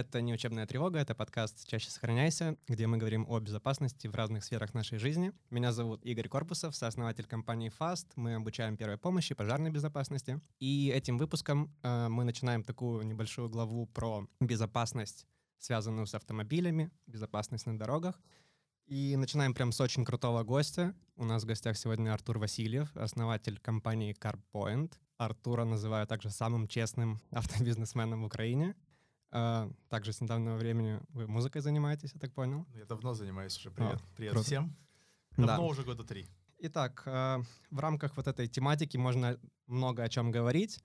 Это 0.00 0.22
не 0.22 0.32
учебная 0.32 0.66
тревога, 0.66 0.98
это 0.98 1.14
подкаст 1.14 1.68
«Чаще 1.68 1.90
сохраняйся», 1.90 2.56
где 2.66 2.86
мы 2.86 2.96
говорим 2.96 3.26
о 3.28 3.38
безопасности 3.38 4.06
в 4.06 4.14
разных 4.14 4.44
сферах 4.44 4.72
нашей 4.72 4.96
жизни. 4.96 5.32
Меня 5.50 5.72
зовут 5.72 6.02
Игорь 6.06 6.26
Корпусов, 6.26 6.74
сооснователь 6.74 7.26
компании 7.26 7.70
FAST. 7.78 8.06
Мы 8.16 8.34
обучаем 8.34 8.78
первой 8.78 8.96
помощи, 8.96 9.34
пожарной 9.34 9.70
безопасности. 9.70 10.40
И 10.58 10.88
этим 10.88 11.18
выпуском 11.18 11.70
э, 11.82 12.08
мы 12.08 12.24
начинаем 12.24 12.64
такую 12.64 13.02
небольшую 13.02 13.50
главу 13.50 13.84
про 13.88 14.26
безопасность, 14.40 15.26
связанную 15.58 16.06
с 16.06 16.14
автомобилями, 16.14 16.90
безопасность 17.06 17.66
на 17.66 17.78
дорогах. 17.78 18.18
И 18.86 19.16
начинаем 19.16 19.52
прям 19.52 19.70
с 19.70 19.82
очень 19.82 20.06
крутого 20.06 20.44
гостя. 20.44 20.94
У 21.16 21.26
нас 21.26 21.42
в 21.42 21.46
гостях 21.46 21.76
сегодня 21.76 22.14
Артур 22.14 22.38
Васильев, 22.38 22.96
основатель 22.96 23.58
компании 23.58 24.16
CarPoint. 24.18 24.94
Артура 25.18 25.64
называют 25.64 26.08
также 26.08 26.30
самым 26.30 26.68
честным 26.68 27.20
автобизнесменом 27.30 28.22
в 28.22 28.24
Украине. 28.24 28.74
А, 29.32 29.70
также 29.88 30.12
с 30.12 30.20
недавнего 30.20 30.56
времени 30.56 31.00
вы 31.10 31.26
музыкой 31.26 31.62
занимаетесь, 31.62 32.12
я 32.12 32.20
так 32.20 32.32
понял? 32.32 32.66
Я 32.74 32.84
давно 32.84 33.14
занимаюсь 33.14 33.56
уже. 33.56 33.70
Привет, 33.70 34.00
а, 34.02 34.16
Привет 34.16 34.32
круто. 34.32 34.46
всем. 34.46 34.76
Давно 35.36 35.56
да. 35.56 35.62
уже 35.62 35.84
года 35.84 36.04
три. 36.04 36.26
Итак, 36.58 37.02
а, 37.06 37.40
в 37.70 37.78
рамках 37.78 38.16
вот 38.16 38.26
этой 38.26 38.48
тематики 38.48 38.96
можно 38.96 39.38
много 39.66 40.02
о 40.02 40.08
чем 40.08 40.30
говорить. 40.30 40.82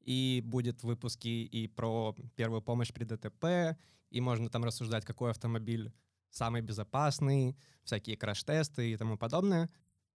И 0.00 0.40
будет 0.44 0.84
выпуски 0.84 1.26
и 1.26 1.66
про 1.66 2.14
первую 2.36 2.62
помощь 2.62 2.92
при 2.92 3.02
ДТП, 3.02 3.76
и 4.10 4.20
можно 4.20 4.48
там 4.48 4.64
рассуждать, 4.64 5.04
какой 5.04 5.30
автомобиль 5.30 5.92
самый 6.30 6.60
безопасный, 6.62 7.56
всякие 7.82 8.16
краш-тесты 8.16 8.92
и 8.92 8.96
тому 8.96 9.18
подобное. 9.18 9.68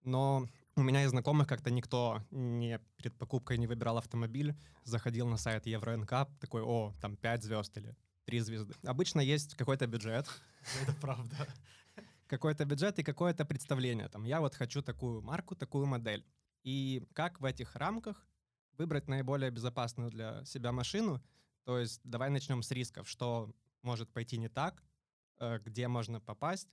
Но 0.04 0.48
у 0.76 0.84
меня 0.84 1.04
из 1.04 1.10
знакомых 1.10 1.48
как-то 1.48 1.70
никто 1.70 2.24
не 2.32 2.80
перед 2.98 3.16
покупкой 3.18 3.58
не 3.58 3.68
выбирал 3.68 3.98
автомобиль, 3.98 4.56
заходил 4.84 5.28
на 5.28 5.38
сайт 5.38 5.66
Евро-НК, 5.66 6.30
такой, 6.40 6.62
о, 6.62 6.94
там 7.02 7.18
5 7.18 7.44
звезд 7.44 7.78
или 7.78 7.96
3 8.26 8.40
звезды. 8.40 8.74
Обычно 8.84 9.20
есть 9.20 9.56
какой-то 9.56 9.88
бюджет. 9.88 10.28
Это 10.84 10.94
правда. 11.02 11.36
Какой-то 12.28 12.66
бюджет 12.66 12.98
и 13.00 13.04
какое-то 13.04 13.46
представление. 13.46 14.08
Там, 14.08 14.24
я 14.24 14.40
вот 14.40 14.56
хочу 14.56 14.82
такую 14.82 15.22
марку, 15.22 15.56
такую 15.56 15.86
модель. 15.86 16.26
И 16.64 17.06
как 17.14 17.42
в 17.42 17.46
этих 17.46 17.76
рамках 17.76 18.26
выбрать 18.78 19.08
наиболее 19.08 19.52
безопасную 19.52 20.10
для 20.10 20.46
себя 20.46 20.72
машину? 20.72 21.22
То 21.66 21.80
есть 21.80 22.00
давай 22.04 22.30
начнем 22.30 22.64
с 22.64 22.72
рисков, 22.72 23.10
что 23.10 23.54
может 23.82 24.12
пойти 24.14 24.38
не 24.38 24.48
так, 24.48 24.84
э, 25.40 25.60
где 25.60 25.88
можно 25.88 26.22
попасть 26.22 26.70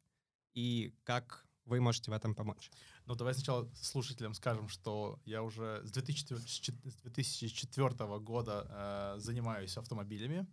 и 0.55 0.95
как 1.05 1.48
вы 1.69 1.81
можете 1.81 2.11
в 2.11 2.15
этом 2.15 2.35
помочь. 2.35 2.71
Ну, 3.07 3.15
давай 3.15 3.35
сначала 3.35 3.69
слушателям 3.75 4.35
скажем, 4.35 4.69
что 4.69 5.21
я 5.25 5.43
уже 5.43 5.83
с 5.85 5.91
2004, 5.91 6.79
с 6.91 7.03
2004 7.03 8.19
года 8.19 8.67
э, 8.69 9.21
занимаюсь 9.21 9.77
автомобилями, 9.77 10.47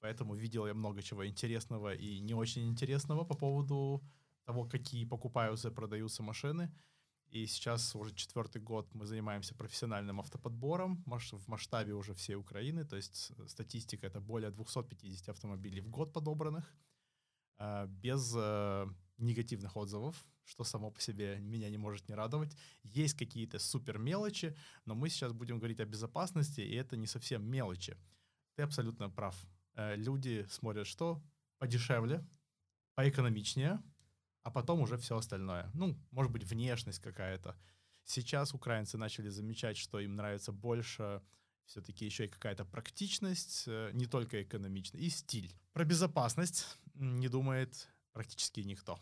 поэтому 0.00 0.34
видел 0.34 0.66
я 0.66 0.74
много 0.74 1.02
чего 1.02 1.26
интересного 1.26 1.94
и 1.94 2.20
не 2.20 2.34
очень 2.34 2.66
интересного 2.68 3.24
по 3.24 3.34
поводу 3.34 4.02
того, 4.44 4.64
какие 4.64 5.04
покупаются 5.04 5.68
и 5.68 5.74
продаются 5.74 6.22
машины. 6.22 6.70
И 7.34 7.46
сейчас 7.46 7.96
уже 7.96 8.14
четвертый 8.14 8.62
год 8.62 8.94
мы 8.94 9.06
занимаемся 9.06 9.54
профессиональным 9.54 10.20
автоподбором 10.20 11.02
в 11.06 11.48
масштабе 11.48 11.92
уже 11.92 12.14
всей 12.14 12.36
Украины. 12.36 12.84
То 12.84 12.96
есть 12.96 13.32
статистика— 13.48 14.06
это 14.08 14.20
более 14.20 14.50
250 14.50 15.28
автомобилей 15.28 15.80
в 15.80 15.88
год 15.88 16.12
подобранных, 16.12 16.72
э, 17.58 17.86
без 17.88 18.34
э, 18.36 18.86
негативных 19.18 19.76
отзывов 19.76 20.24
что 20.44 20.64
само 20.64 20.90
по 20.90 21.00
себе 21.00 21.38
меня 21.40 21.70
не 21.70 21.78
может 21.78 22.08
не 22.08 22.14
радовать. 22.14 22.56
Есть 22.82 23.14
какие-то 23.14 23.58
супер 23.58 23.98
мелочи, 23.98 24.56
но 24.84 24.94
мы 24.94 25.08
сейчас 25.08 25.32
будем 25.32 25.58
говорить 25.58 25.80
о 25.80 25.84
безопасности, 25.84 26.60
и 26.60 26.74
это 26.74 26.96
не 26.96 27.06
совсем 27.06 27.44
мелочи. 27.44 27.96
Ты 28.54 28.62
абсолютно 28.62 29.10
прав. 29.10 29.36
Э, 29.74 29.96
люди 29.96 30.46
смотрят 30.50 30.86
что? 30.86 31.22
Подешевле, 31.58 32.26
поэкономичнее, 32.94 33.82
а 34.42 34.50
потом 34.50 34.80
уже 34.80 34.96
все 34.98 35.16
остальное. 35.16 35.70
Ну, 35.74 35.98
может 36.10 36.30
быть, 36.30 36.44
внешность 36.44 37.00
какая-то. 37.00 37.56
Сейчас 38.04 38.52
украинцы 38.52 38.98
начали 38.98 39.30
замечать, 39.30 39.78
что 39.78 39.98
им 39.98 40.14
нравится 40.14 40.52
больше 40.52 41.22
все-таки 41.64 42.04
еще 42.04 42.26
и 42.26 42.28
какая-то 42.28 42.66
практичность, 42.66 43.64
э, 43.66 43.90
не 43.94 44.06
только 44.06 44.42
экономичность, 44.42 45.02
и 45.02 45.08
стиль. 45.08 45.56
Про 45.72 45.84
безопасность 45.84 46.78
не 46.94 47.28
думает 47.28 47.88
практически 48.12 48.60
никто. 48.60 49.00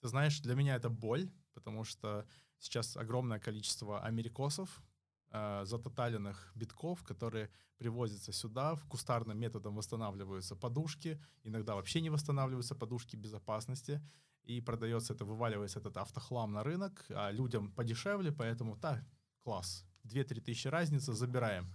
Ты 0.00 0.08
знаешь, 0.08 0.40
для 0.40 0.54
меня 0.54 0.76
это 0.76 0.88
боль, 0.88 1.30
потому 1.54 1.84
что 1.84 2.26
сейчас 2.58 2.96
огромное 2.96 3.40
количество 3.40 4.00
америкосов, 4.00 4.82
э, 5.30 5.64
затоталенных 5.64 6.52
битков, 6.54 7.02
которые 7.02 7.50
привозятся 7.76 8.32
сюда, 8.32 8.74
в 8.74 8.86
кустарным 8.86 9.38
методом 9.38 9.76
восстанавливаются 9.76 10.56
подушки, 10.56 11.20
иногда 11.42 11.74
вообще 11.74 12.00
не 12.00 12.10
восстанавливаются 12.10 12.74
подушки 12.74 13.16
безопасности, 13.16 14.00
и 14.44 14.60
продается 14.60 15.14
это, 15.14 15.24
вываливается 15.24 15.80
этот 15.80 15.96
автохлам 15.96 16.52
на 16.52 16.62
рынок, 16.62 17.04
а 17.10 17.30
людям 17.30 17.72
подешевле, 17.72 18.32
поэтому, 18.32 18.76
да, 18.76 19.04
класс, 19.42 19.84
2-3 20.04 20.40
тысячи 20.40 20.68
разница, 20.68 21.12
забираем. 21.12 21.72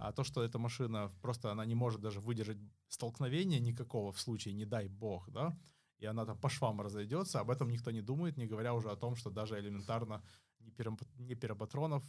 А 0.00 0.12
то, 0.12 0.24
что 0.24 0.42
эта 0.42 0.58
машина 0.58 1.10
просто, 1.22 1.50
она 1.50 1.64
не 1.64 1.74
может 1.74 2.00
даже 2.00 2.20
выдержать 2.20 2.58
столкновения 2.88 3.60
никакого 3.60 4.12
в 4.12 4.20
случае, 4.20 4.54
не 4.54 4.64
дай 4.64 4.88
бог, 4.88 5.30
да, 5.30 5.56
и 5.98 6.06
она 6.06 6.24
там 6.24 6.38
по 6.38 6.48
швам 6.48 6.80
разойдется, 6.80 7.40
об 7.40 7.50
этом 7.50 7.70
никто 7.70 7.90
не 7.90 8.02
думает, 8.02 8.36
не 8.36 8.46
говоря 8.46 8.74
уже 8.74 8.90
о 8.90 8.96
том, 8.96 9.16
что 9.16 9.30
даже 9.30 9.58
элементарно 9.58 10.22
ни, 10.60 10.70
пиро, 10.70 10.96
ни 11.18 11.34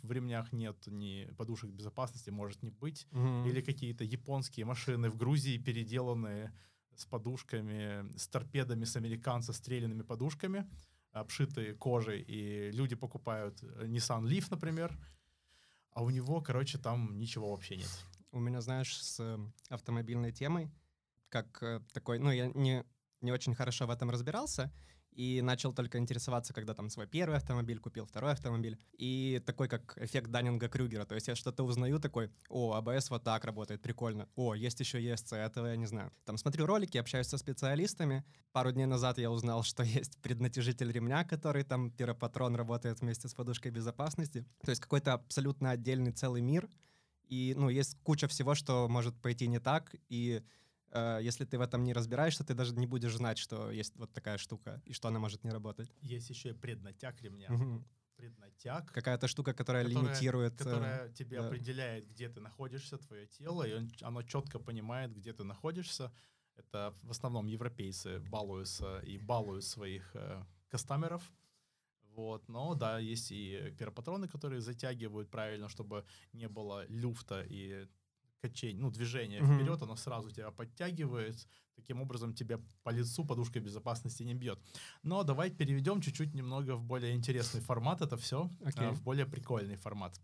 в 0.03 0.11
ремнях 0.11 0.51
нет, 0.53 0.87
ни 0.87 1.25
подушек 1.37 1.71
безопасности 1.71 2.29
может 2.29 2.63
не 2.63 2.71
быть, 2.71 3.07
mm-hmm. 3.11 3.49
или 3.49 3.61
какие-то 3.61 4.03
японские 4.03 4.65
машины 4.65 5.09
в 5.09 5.17
Грузии 5.17 5.57
переделанные 5.57 6.53
с 6.95 7.05
подушками, 7.05 8.05
с 8.17 8.27
торпедами 8.27 8.83
с 8.83 8.95
американца, 8.95 9.53
стрелянными 9.53 10.01
подушками, 10.01 10.69
обшитые 11.11 11.73
кожей, 11.73 12.21
и 12.21 12.71
люди 12.71 12.95
покупают 12.95 13.63
э, 13.63 13.85
Nissan 13.85 14.23
Leaf, 14.23 14.47
например, 14.51 14.97
а 15.91 16.03
у 16.03 16.09
него, 16.09 16.41
короче, 16.41 16.77
там 16.77 17.17
ничего 17.17 17.51
вообще 17.51 17.77
нет. 17.77 18.05
У 18.31 18.39
меня, 18.39 18.61
знаешь, 18.61 19.01
с 19.01 19.19
э, 19.19 19.39
автомобильной 19.69 20.31
темой, 20.31 20.69
как 21.29 21.63
э, 21.63 21.81
такой, 21.93 22.19
ну, 22.19 22.31
я 22.31 22.47
не 22.47 22.85
не 23.21 23.31
очень 23.31 23.55
хорошо 23.55 23.87
в 23.87 23.91
этом 23.91 24.09
разбирался 24.09 24.71
и 25.19 25.41
начал 25.41 25.73
только 25.73 25.97
интересоваться, 25.97 26.53
когда 26.53 26.73
там 26.73 26.89
свой 26.89 27.07
первый 27.07 27.37
автомобиль 27.37 27.79
купил, 27.79 28.05
второй 28.05 28.31
автомобиль. 28.31 28.77
И 28.97 29.41
такой 29.45 29.67
как 29.67 29.97
эффект 29.97 30.29
Даннинга-Крюгера. 30.29 31.05
То 31.05 31.15
есть 31.15 31.27
я 31.27 31.35
что-то 31.35 31.63
узнаю 31.63 31.99
такой, 31.99 32.31
о, 32.47 32.73
АБС 32.75 33.09
вот 33.09 33.23
так 33.23 33.43
работает, 33.43 33.81
прикольно. 33.81 34.29
О, 34.35 34.53
есть 34.53 34.79
еще 34.79 35.01
ESC, 35.01 35.35
этого 35.35 35.67
я 35.67 35.75
не 35.75 35.87
знаю. 35.87 36.13
Там 36.23 36.37
смотрю 36.37 36.65
ролики, 36.65 36.97
общаюсь 36.97 37.27
со 37.27 37.37
специалистами. 37.37 38.23
Пару 38.53 38.71
дней 38.71 38.85
назад 38.85 39.17
я 39.17 39.29
узнал, 39.29 39.63
что 39.63 39.83
есть 39.83 40.17
преднатяжитель 40.21 40.91
ремня, 40.91 41.25
который 41.25 41.63
там 41.63 41.91
пиропатрон 41.91 42.55
работает 42.55 43.01
вместе 43.01 43.27
с 43.27 43.33
подушкой 43.33 43.71
безопасности. 43.71 44.45
То 44.63 44.69
есть 44.69 44.81
какой-то 44.81 45.13
абсолютно 45.13 45.71
отдельный 45.71 46.11
целый 46.11 46.41
мир. 46.41 46.69
И, 47.27 47.53
ну, 47.57 47.69
есть 47.69 47.97
куча 48.03 48.27
всего, 48.27 48.55
что 48.55 48.87
может 48.87 49.21
пойти 49.21 49.47
не 49.47 49.59
так, 49.59 49.93
и 50.07 50.41
если 50.93 51.45
ты 51.45 51.57
в 51.57 51.61
этом 51.61 51.83
не 51.83 51.93
разбираешься, 51.93 52.43
ты 52.43 52.53
даже 52.53 52.73
не 52.75 52.87
будешь 52.87 53.15
знать, 53.15 53.37
что 53.37 53.71
есть 53.71 53.95
вот 53.97 54.11
такая 54.13 54.37
штука 54.37 54.81
и 54.85 54.93
что 54.93 55.07
она 55.07 55.19
может 55.19 55.43
не 55.43 55.51
работать. 55.51 55.91
Есть 56.01 56.29
еще 56.29 56.49
и 56.49 56.53
преднатяг 56.53 57.21
ремня. 57.21 57.51
Угу. 57.51 57.83
Преднатяг. 58.15 58.91
Какая-то 58.91 59.27
штука, 59.27 59.53
которая, 59.53 59.85
которая 59.85 60.03
лимитирует... 60.03 60.53
Э, 60.61 60.63
которая 60.63 61.09
тебе 61.13 61.39
да. 61.39 61.47
определяет, 61.47 62.07
где 62.09 62.27
ты 62.27 62.41
находишься, 62.41 62.97
твое 62.97 63.27
тело, 63.27 63.63
и 63.63 63.73
он, 63.73 63.89
оно 64.01 64.23
четко 64.23 64.59
понимает, 64.59 65.15
где 65.15 65.31
ты 65.31 65.43
находишься. 65.43 66.11
Это 66.57 66.93
в 67.03 67.11
основном 67.11 67.47
европейцы 67.47 68.19
балуются 68.19 68.99
и 68.99 69.17
балуют 69.17 69.63
своих 69.63 70.11
э, 70.15 70.43
кастомеров. 70.67 71.31
Вот, 72.15 72.49
но 72.49 72.75
да, 72.75 72.99
есть 72.99 73.31
и 73.31 73.73
пиропатроны, 73.77 74.27
которые 74.27 74.59
затягивают 74.59 75.29
правильно, 75.29 75.69
чтобы 75.69 76.03
не 76.33 76.49
было 76.49 76.85
люфта 76.87 77.45
и 77.47 77.87
качение, 78.41 78.81
ну, 78.81 78.91
движение 78.91 79.41
mm-hmm. 79.41 79.55
вперед, 79.55 79.81
оно 79.81 79.95
сразу 79.95 80.31
тебя 80.31 80.51
подтягивает, 80.51 81.47
таким 81.75 82.01
образом 82.01 82.33
тебя 82.33 82.59
по 82.83 82.89
лицу 82.89 83.25
подушка 83.25 83.59
безопасности 83.59 84.23
не 84.23 84.33
бьет. 84.33 84.59
Но 85.03 85.23
давай 85.23 85.49
переведем 85.49 86.01
чуть-чуть 86.01 86.33
немного 86.33 86.75
в 86.75 86.83
более 86.83 87.13
интересный 87.15 87.61
формат 87.61 88.01
это 88.01 88.17
все, 88.17 88.49
okay. 88.61 88.89
А, 88.89 88.93
в 88.93 89.01
более 89.03 89.25
прикольный 89.25 89.75
формат. 89.75 90.19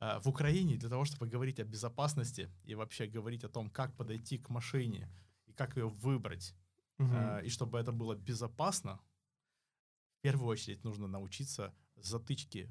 А, 0.00 0.20
в 0.20 0.28
Украине 0.28 0.76
для 0.76 0.88
того, 0.88 1.04
чтобы 1.04 1.28
говорить 1.28 1.60
о 1.60 1.64
безопасности 1.64 2.50
и 2.64 2.74
вообще 2.74 3.06
говорить 3.06 3.44
о 3.44 3.48
том, 3.48 3.70
как 3.70 3.96
подойти 3.96 4.38
к 4.38 4.48
машине 4.48 5.08
и 5.46 5.52
как 5.52 5.76
ее 5.76 5.88
выбрать, 5.88 6.54
mm-hmm. 6.98 7.44
и 7.44 7.48
чтобы 7.48 7.78
это 7.78 7.92
было 7.92 8.14
безопасно, 8.14 9.00
в 10.18 10.22
первую 10.22 10.48
очередь 10.48 10.84
нужно 10.84 11.08
научиться 11.08 11.74
затычки 11.96 12.70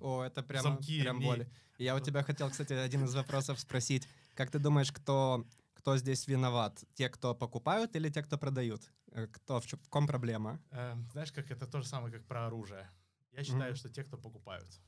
о, 0.00 0.22
это 0.24 0.42
прям, 0.42 0.62
замки, 0.62 1.00
прям 1.02 1.20
боль. 1.20 1.46
Я 1.78 1.94
у 1.94 2.00
тебя 2.00 2.22
хотел, 2.22 2.50
кстати, 2.50 2.72
один 2.72 3.04
из 3.04 3.14
вопросов 3.14 3.60
спросить. 3.60 4.08
Как 4.34 4.50
ты 4.50 4.58
думаешь, 4.58 4.92
кто, 4.92 5.44
кто 5.74 5.96
здесь 5.96 6.26
виноват? 6.26 6.84
Те, 6.94 7.08
кто 7.08 7.34
покупают 7.34 7.96
или 7.96 8.10
те, 8.10 8.22
кто 8.22 8.38
продают? 8.38 8.82
Э, 9.12 9.26
кто, 9.26 9.60
в, 9.60 9.64
в 9.64 9.88
ком 9.88 10.06
проблема? 10.06 10.60
Э, 10.70 10.94
знаешь, 11.12 11.32
как 11.32 11.50
это 11.50 11.66
то 11.66 11.80
же 11.80 11.86
самое, 11.86 12.12
как 12.12 12.26
про 12.26 12.46
оружие. 12.46 12.90
Я 13.32 13.44
считаю, 13.44 13.72
mm-hmm. 13.72 13.76
что 13.76 13.88
те, 13.88 14.04
кто 14.04 14.16
покупают. 14.16 14.80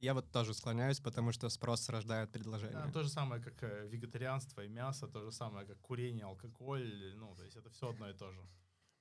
Я 0.00 0.12
вот 0.14 0.30
тоже 0.32 0.54
склоняюсь, 0.54 1.00
потому 1.00 1.32
что 1.32 1.48
спрос 1.48 1.88
рождает 1.88 2.30
предложение. 2.30 2.78
Да, 2.84 2.92
то 2.92 3.02
же 3.02 3.08
самое, 3.08 3.42
как 3.42 3.62
э, 3.62 3.88
вегетарианство 3.88 4.62
и 4.64 4.68
мясо, 4.68 5.06
то 5.06 5.22
же 5.22 5.32
самое, 5.32 5.66
как 5.66 5.80
курение, 5.80 6.26
алкоголь, 6.26 7.14
ну, 7.16 7.34
то 7.34 7.44
есть 7.44 7.56
это 7.56 7.70
все 7.70 7.90
одно 7.90 8.10
и 8.10 8.14
то 8.14 8.30
же. 8.32 8.40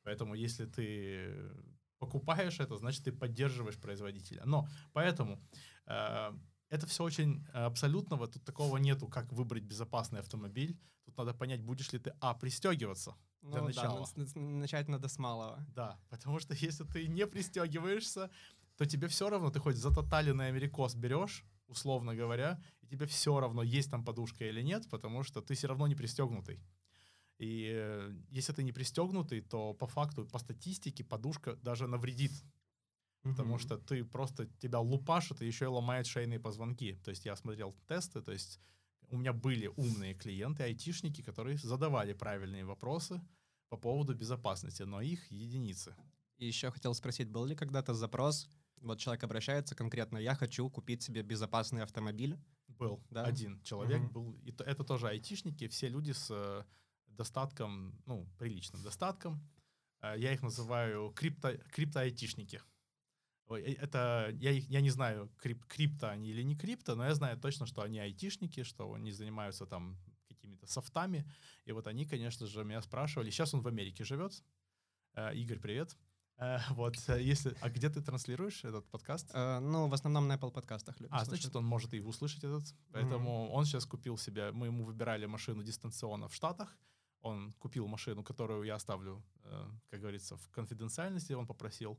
Поэтому 0.04 0.36
если 0.36 0.66
ты 0.66 1.52
покупаешь 2.05 2.59
это, 2.59 2.75
значит, 2.77 3.03
ты 3.03 3.11
поддерживаешь 3.11 3.77
производителя. 3.77 4.41
Но 4.45 4.67
поэтому 4.94 5.39
э, 5.85 6.31
это 6.69 6.88
все 6.88 7.03
очень 7.03 7.45
абсолютного, 7.53 8.27
тут 8.27 8.44
такого 8.44 8.77
нету, 8.77 9.07
как 9.07 9.31
выбрать 9.31 9.63
безопасный 9.63 10.19
автомобиль. 10.19 10.77
Тут 11.05 11.17
надо 11.17 11.33
понять, 11.33 11.61
будешь 11.61 11.94
ли 11.94 12.00
ты, 12.00 12.13
а, 12.19 12.33
пристегиваться 12.33 13.15
для 13.41 13.59
Ну 13.61 13.67
начала. 13.67 14.05
да, 14.15 14.39
начать 14.39 14.88
надо 14.88 15.07
с 15.07 15.19
малого. 15.19 15.65
Да, 15.75 16.00
потому 16.09 16.39
что 16.39 16.53
если 16.53 16.85
ты 16.85 17.07
не 17.07 17.27
пристегиваешься, 17.27 18.29
то 18.77 18.85
тебе 18.85 19.07
все 19.07 19.29
равно, 19.29 19.50
ты 19.50 19.59
хоть 19.59 19.75
затоталенный 19.75 20.47
америкос 20.47 20.95
берешь, 20.95 21.45
условно 21.67 22.15
говоря, 22.15 22.61
и 22.81 22.88
тебе 22.88 23.05
все 23.05 23.39
равно, 23.39 23.63
есть 23.63 23.91
там 23.91 24.03
подушка 24.03 24.45
или 24.45 24.61
нет, 24.61 24.89
потому 24.89 25.23
что 25.23 25.41
ты 25.41 25.53
все 25.53 25.67
равно 25.67 25.88
не 25.88 25.95
пристегнутый. 25.95 26.59
И 27.39 27.71
э, 27.74 28.13
если 28.30 28.53
ты 28.53 28.63
не 28.63 28.71
пристегнутый, 28.71 29.41
то 29.41 29.74
по 29.74 29.88
факту, 29.88 30.25
по 30.25 30.39
статистике, 30.39 31.03
подушка 31.03 31.56
даже 31.57 31.88
навредит, 31.88 32.31
потому 33.24 33.56
Мгм. 33.56 33.59
что 33.59 33.77
ты 33.77 34.03
просто 34.06 34.47
тебя 34.59 34.80
лупашит 34.80 35.41
и 35.41 35.47
еще 35.47 35.65
и 35.65 35.68
ломает 35.68 36.06
шейные 36.07 36.39
позвонки. 36.39 36.95
То 37.03 37.09
есть 37.12 37.25
я 37.25 37.35
смотрел 37.35 37.75
тесты, 37.88 38.21
то 38.21 38.31
есть 38.31 38.59
у 39.09 39.18
меня 39.18 39.33
были 39.33 39.68
умные 39.68 40.13
клиенты, 40.13 40.63
айтишники, 40.63 41.21
которые 41.21 41.57
задавали 41.57 42.13
правильные 42.13 42.65
вопросы 42.65 43.21
по 43.69 43.77
поводу 43.77 44.13
безопасности, 44.15 44.83
но 44.83 45.01
их 45.01 45.31
единицы. 45.31 45.95
И 46.38 46.45
еще 46.45 46.71
хотел 46.71 46.94
спросить, 46.94 47.29
был 47.29 47.45
ли 47.45 47.56
когда-то 47.56 47.94
запрос, 47.94 48.50
вот 48.81 49.00
человек 49.00 49.24
обращается 49.24 49.75
конкретно, 49.75 50.18
я 50.18 50.36
хочу 50.36 50.69
купить 50.69 51.01
себе 51.03 51.21
безопасный 51.24 51.83
автомобиль. 51.83 52.38
Был 52.68 53.01
Да? 53.09 53.24
один 53.25 53.62
человек, 53.63 54.01
Мгм. 54.01 54.13
был. 54.13 54.33
И 54.44 54.51
то- 54.51 54.63
это 54.63 54.83
тоже 54.83 55.07
айтишники, 55.07 55.68
все 55.68 55.89
люди 55.89 56.12
с 56.12 56.29
э, 56.31 56.63
достатком, 57.15 58.01
ну, 58.06 58.27
приличным 58.38 58.81
достатком. 58.83 59.42
Э, 60.01 60.15
я 60.18 60.33
их 60.33 60.42
называю 60.42 61.12
крипто, 61.12 61.54
крипто-айтишники. 61.71 62.62
Э, 63.50 63.56
это, 63.56 64.30
я, 64.39 64.51
их, 64.51 64.69
я 64.69 64.81
не 64.81 64.89
знаю, 64.89 65.30
крип, 65.38 65.65
крипто 65.65 66.10
они 66.10 66.30
или 66.30 66.44
не 66.44 66.56
крипто, 66.56 66.95
но 66.95 67.06
я 67.06 67.13
знаю 67.15 67.38
точно, 67.39 67.65
что 67.65 67.81
они 67.81 68.00
айтишники, 68.00 68.63
что 68.63 68.94
они 68.94 69.12
занимаются 69.12 69.65
там 69.65 69.98
какими-то 70.27 70.68
софтами. 70.68 71.25
И 71.65 71.71
вот 71.71 71.88
они, 71.88 72.06
конечно 72.06 72.48
же, 72.48 72.63
меня 72.63 72.81
спрашивали. 72.81 73.30
Сейчас 73.31 73.54
он 73.54 73.62
в 73.62 73.68
Америке 73.68 74.04
живет. 74.04 74.44
Э, 75.15 75.33
Игорь, 75.36 75.60
привет. 75.60 75.98
Вот, 76.71 76.95
если... 77.19 77.56
А 77.62 77.69
где 77.69 77.89
ты 77.89 78.01
транслируешь 78.01 78.65
этот 78.65 78.89
подкаст? 78.89 79.31
Ну, 79.33 79.88
в 79.88 79.94
основном 79.94 80.27
на 80.27 80.36
Apple 80.36 80.51
подкастах 80.51 81.00
люди 81.00 81.12
А, 81.13 81.19
слушают. 81.19 81.42
значит, 81.42 81.56
он 81.56 81.63
может 81.63 81.94
и 81.94 82.01
услышать 82.01 82.44
этот. 82.44 82.63
Поэтому 82.92 83.50
он 83.51 83.65
сейчас 83.65 83.86
купил 83.86 84.18
себе, 84.18 84.51
мы 84.51 84.65
ему 84.65 84.83
выбирали 84.83 85.27
машину 85.27 85.63
дистанционно 85.63 86.27
в 86.27 86.33
Штатах. 86.33 86.75
Он 87.24 87.54
купил 87.54 87.88
машину, 87.88 88.24
которую 88.24 88.64
я 88.64 88.75
оставлю, 88.75 89.24
э, 89.46 89.66
как 89.90 90.02
говорится, 90.02 90.36
в 90.36 90.50
конфиденциальности. 90.50 91.34
Он 91.34 91.48
попросил 91.48 91.98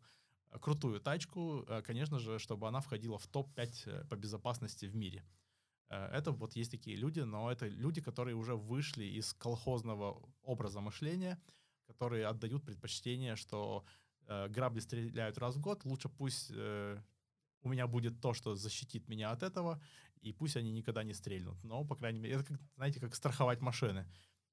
э, 0.50 0.58
крутую 0.58 1.00
тачку, 1.00 1.64
э, 1.66 1.82
конечно 1.82 2.18
же, 2.18 2.38
чтобы 2.38 2.68
она 2.68 2.80
входила 2.80 3.18
в 3.18 3.26
топ-5 3.26 3.72
э, 3.86 4.04
по 4.04 4.16
безопасности 4.16 4.86
в 4.86 4.94
мире. 4.94 5.24
Это 5.88 6.32
вот 6.32 6.56
есть 6.56 6.70
такие 6.70 6.96
люди, 6.96 7.20
но 7.20 7.52
это 7.52 7.68
люди, 7.68 8.00
которые 8.00 8.34
уже 8.34 8.54
вышли 8.54 9.04
из 9.04 9.32
колхозного 9.34 10.22
образа 10.42 10.80
мышления, 10.80 11.38
которые 11.86 12.26
отдают 12.26 12.64
предпочтение, 12.64 13.36
что 13.36 13.84
грабли 14.26 14.80
стреляют 14.80 15.38
раз 15.38 15.56
в 15.56 15.60
год, 15.60 15.84
лучше 15.84 16.08
пусть 16.08 16.50
у 16.50 17.68
меня 17.68 17.86
будет 17.86 18.20
то, 18.20 18.34
что 18.34 18.56
защитит 18.56 19.08
меня 19.08 19.30
от 19.30 19.42
этого, 19.42 19.80
и 20.22 20.32
пусть 20.32 20.56
они 20.56 20.72
никогда 20.72 21.04
не 21.04 21.14
стрельнут. 21.14 21.62
Но, 21.62 21.84
по 21.84 21.96
крайней 21.96 22.18
мере, 22.18 22.34
это, 22.36 22.44
как, 22.44 22.60
знаете, 22.76 22.98
как 22.98 23.14
страховать 23.14 23.60
машины. 23.60 24.06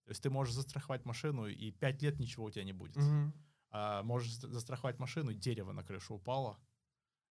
То 0.05 0.09
есть 0.11 0.21
ты 0.23 0.29
можешь 0.29 0.53
застраховать 0.53 1.05
машину, 1.05 1.47
и 1.47 1.71
пять 1.71 2.01
лет 2.01 2.19
ничего 2.19 2.45
у 2.45 2.51
тебя 2.51 2.63
не 2.63 2.73
будет. 2.73 2.97
Мгм. 2.97 3.33
А 3.69 4.03
можешь 4.03 4.33
за- 4.33 4.49
застраховать 4.49 4.99
машину, 4.99 5.33
дерево 5.33 5.71
на 5.71 5.83
крышу 5.83 6.15
упало. 6.15 6.57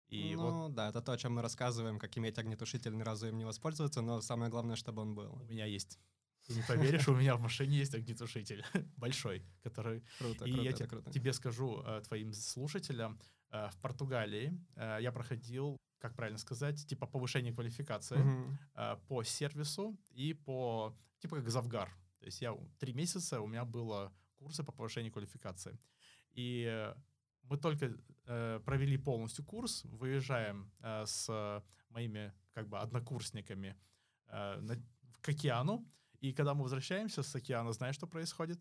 И 0.10 0.36
ну, 0.36 0.66
вот 0.66 0.74
да, 0.76 0.90
это 0.90 1.02
то, 1.02 1.12
о 1.12 1.18
чем 1.18 1.36
мы 1.36 1.42
рассказываем, 1.42 2.00
как 2.00 2.18
иметь 2.18 2.38
огнетушитель, 2.38 2.96
ни 2.96 3.02
разу 3.04 3.28
им 3.28 3.38
не 3.38 3.46
воспользоваться, 3.46 4.02
но 4.02 4.22
самое 4.22 4.50
главное, 4.52 4.76
чтобы 4.76 5.02
он 5.02 5.16
был. 5.16 5.34
у 5.34 5.46
меня 5.46 5.66
есть. 5.66 6.00
Ты 6.48 6.54
не 6.56 6.62
поверишь, 6.62 7.08
у 7.10 7.16
меня 7.16 7.36
в 7.36 7.42
машине 7.42 7.78
есть 7.78 7.94
огнетушитель 7.94 8.64
большой, 8.98 9.44
который 9.64 10.04
Круто, 10.20 10.46
И 10.46 10.52
круто, 10.54 10.62
я 10.64 10.72
те- 10.74 10.88
круто. 10.88 11.12
тебе 11.12 11.34
скажу, 11.34 11.82
э, 11.86 12.02
твоим 12.08 12.32
слушателям, 12.34 13.20
э, 13.50 13.70
в 13.70 13.78
Португалии 13.82 14.58
э, 14.76 15.00
я 15.02 15.12
проходил, 15.12 15.76
как 16.00 16.16
правильно 16.16 16.38
сказать, 16.38 16.88
типа 16.88 17.06
повышение 17.08 17.52
квалификации 17.54 18.20
э, 18.76 18.96
по 19.08 19.24
сервису 19.24 19.98
и 20.14 20.34
по, 20.34 20.96
типа 21.20 21.38
как 21.38 21.50
завгар. 21.50 21.90
То 22.20 22.26
есть 22.26 22.42
я 22.42 22.56
три 22.80 22.94
месяца 22.94 23.42
у 23.42 23.48
меня 23.48 23.66
было 23.66 24.12
курсы 24.38 24.64
по 24.64 24.72
повышению 24.72 25.12
квалификации. 25.12 25.80
И 26.32 26.94
мы 27.44 27.58
только 27.58 27.98
э, 28.26 28.60
провели 28.66 28.98
полностью 28.98 29.46
курс, 29.46 29.84
выезжаем 29.86 30.72
э, 30.80 31.06
с 31.06 31.64
моими 31.90 32.34
как 32.54 32.68
бы 32.68 32.80
однокурсниками 32.80 33.76
э, 34.28 34.60
на- 34.60 34.82
к 35.22 35.30
океану, 35.30 35.86
и 36.20 36.34
когда 36.34 36.54
мы 36.54 36.64
возвращаемся 36.64 37.24
с 37.24 37.36
океана, 37.36 37.72
знаешь, 37.74 37.96
что 37.96 38.08
происходит? 38.08 38.60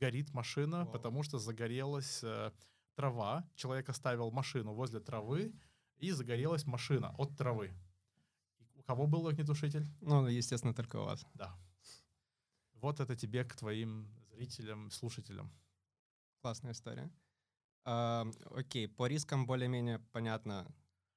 Горит 0.00 0.32
машина, 0.34 0.84
Вау. 0.84 0.92
потому 0.92 1.22
что 1.22 1.38
загорелась 1.38 2.20
э, 2.24 2.52
трава. 2.94 3.48
Человек 3.54 3.88
оставил 3.88 4.30
машину 4.30 4.72
возле 4.74 5.00
травы, 5.00 5.52
и 5.96 6.10
загорелась 6.12 6.66
машина 6.66 7.14
от 7.18 7.36
травы. 7.36 7.72
И 8.58 8.78
У 8.78 8.82
кого 8.82 9.06
был 9.06 9.26
огнетушитель? 9.26 9.86
Ну, 10.00 10.26
естественно, 10.28 10.74
только 10.74 10.96
у 10.96 11.04
вас. 11.04 11.26
Да. 11.34 11.56
Вот 12.80 13.00
это 13.00 13.16
тебе 13.16 13.44
к 13.44 13.56
твоим 13.56 14.08
зрителям, 14.30 14.90
слушателям. 14.90 15.50
Классная 16.40 16.72
история. 16.72 17.10
А, 17.84 18.26
окей, 18.50 18.86
по 18.88 19.06
рискам 19.06 19.46
более-менее 19.46 19.98
понятно. 20.12 20.66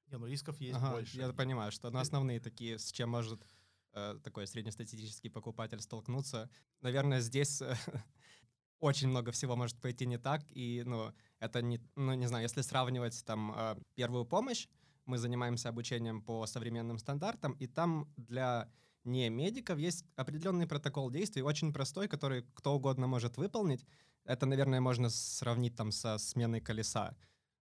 Не, 0.08 0.18
ну 0.18 0.26
рисков 0.26 0.60
есть 0.60 0.78
Ага, 0.78 0.92
больше. 0.92 1.18
Я 1.18 1.34
понимаю, 1.34 1.72
что 1.72 1.90
ну, 1.90 2.00
основные 2.00 2.40
такие, 2.40 2.80
с 2.80 2.92
чем 2.92 3.10
может 3.10 3.46
э, 3.94 4.18
такой 4.24 4.48
среднестатистический 4.48 5.30
покупатель 5.30 5.82
столкнуться. 5.82 6.50
Наверное, 6.82 7.20
здесь 7.20 7.62
э, 7.62 7.76
очень 8.80 9.10
много 9.10 9.32
всего 9.32 9.56
может 9.56 9.80
пойти 9.80 10.06
не 10.06 10.18
так, 10.18 10.44
и, 10.50 10.84
ну, 10.86 11.14
это 11.40 11.62
не, 11.62 11.80
ну, 11.96 12.14
не 12.14 12.28
знаю, 12.28 12.44
если 12.44 12.62
сравнивать 12.62 13.24
там 13.26 13.54
э, 13.56 13.76
первую 13.96 14.26
помощь, 14.26 14.68
мы 15.06 15.18
занимаемся 15.18 15.70
обучением 15.70 16.22
по 16.22 16.46
современным 16.46 16.98
стандартам, 16.98 17.54
и 17.54 17.68
там 17.68 18.12
для 18.18 18.72
не 19.04 19.30
медиков 19.30 19.80
есть 19.80 20.06
определенный 20.16 20.68
протокол 20.68 21.10
действий, 21.10 21.42
очень 21.42 21.74
простой, 21.74 22.08
который 22.08 22.46
кто 22.54 22.76
угодно 22.76 23.08
может 23.08 23.38
выполнить. 23.38 23.86
Это, 24.26 24.46
наверное, 24.46 24.82
можно 24.82 25.10
сравнить 25.10 25.76
там 25.76 25.92
со 25.92 26.18
сменой 26.18 26.62
колеса. 26.62 27.16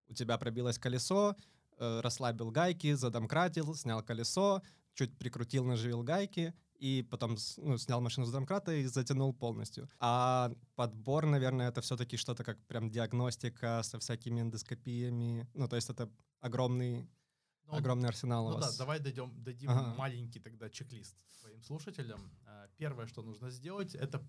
У 0.07 0.13
тебя 0.13 0.37
пробилось 0.37 0.77
колесо, 0.77 1.35
э, 1.77 2.01
расслабил 2.01 2.51
гайки, 2.51 2.93
задомкратил, 2.93 3.75
снял 3.75 4.03
колесо, 4.03 4.61
чуть 4.93 5.17
прикрутил, 5.17 5.63
наживил 5.63 6.03
гайки, 6.03 6.53
и 6.79 7.05
потом 7.09 7.37
ну, 7.57 7.77
снял 7.77 8.01
машину 8.01 8.25
с 8.25 8.31
домкрата 8.31 8.73
и 8.73 8.85
затянул 8.85 9.33
полностью. 9.33 9.89
А 9.99 10.51
подбор, 10.75 11.25
наверное, 11.25 11.69
это 11.69 11.81
все-таки 11.81 12.17
что-то 12.17 12.43
как 12.43 12.57
прям 12.65 12.89
диагностика 12.89 13.81
со 13.83 13.99
всякими 13.99 14.41
эндоскопиями. 14.41 15.47
Ну, 15.53 15.67
то 15.67 15.75
есть 15.75 15.89
это 15.89 16.09
огромный, 16.39 17.09
Ну, 17.71 17.77
огромный 17.77 18.09
арсенал 18.09 18.45
у 18.47 18.49
Ну 18.49 18.55
да, 18.55 18.65
вас. 18.67 18.77
давай 18.77 18.99
дойдем, 18.99 19.31
дадим 19.43 19.69
Ага. 19.69 19.93
маленький 19.95 20.39
тогда 20.39 20.69
чек-лист 20.69 21.15
своим 21.41 21.61
слушателям. 21.63 22.31
А, 22.45 22.67
Первое, 22.77 23.05
что 23.07 23.21
нужно 23.21 23.49
сделать, 23.49 23.95
это 23.95 24.21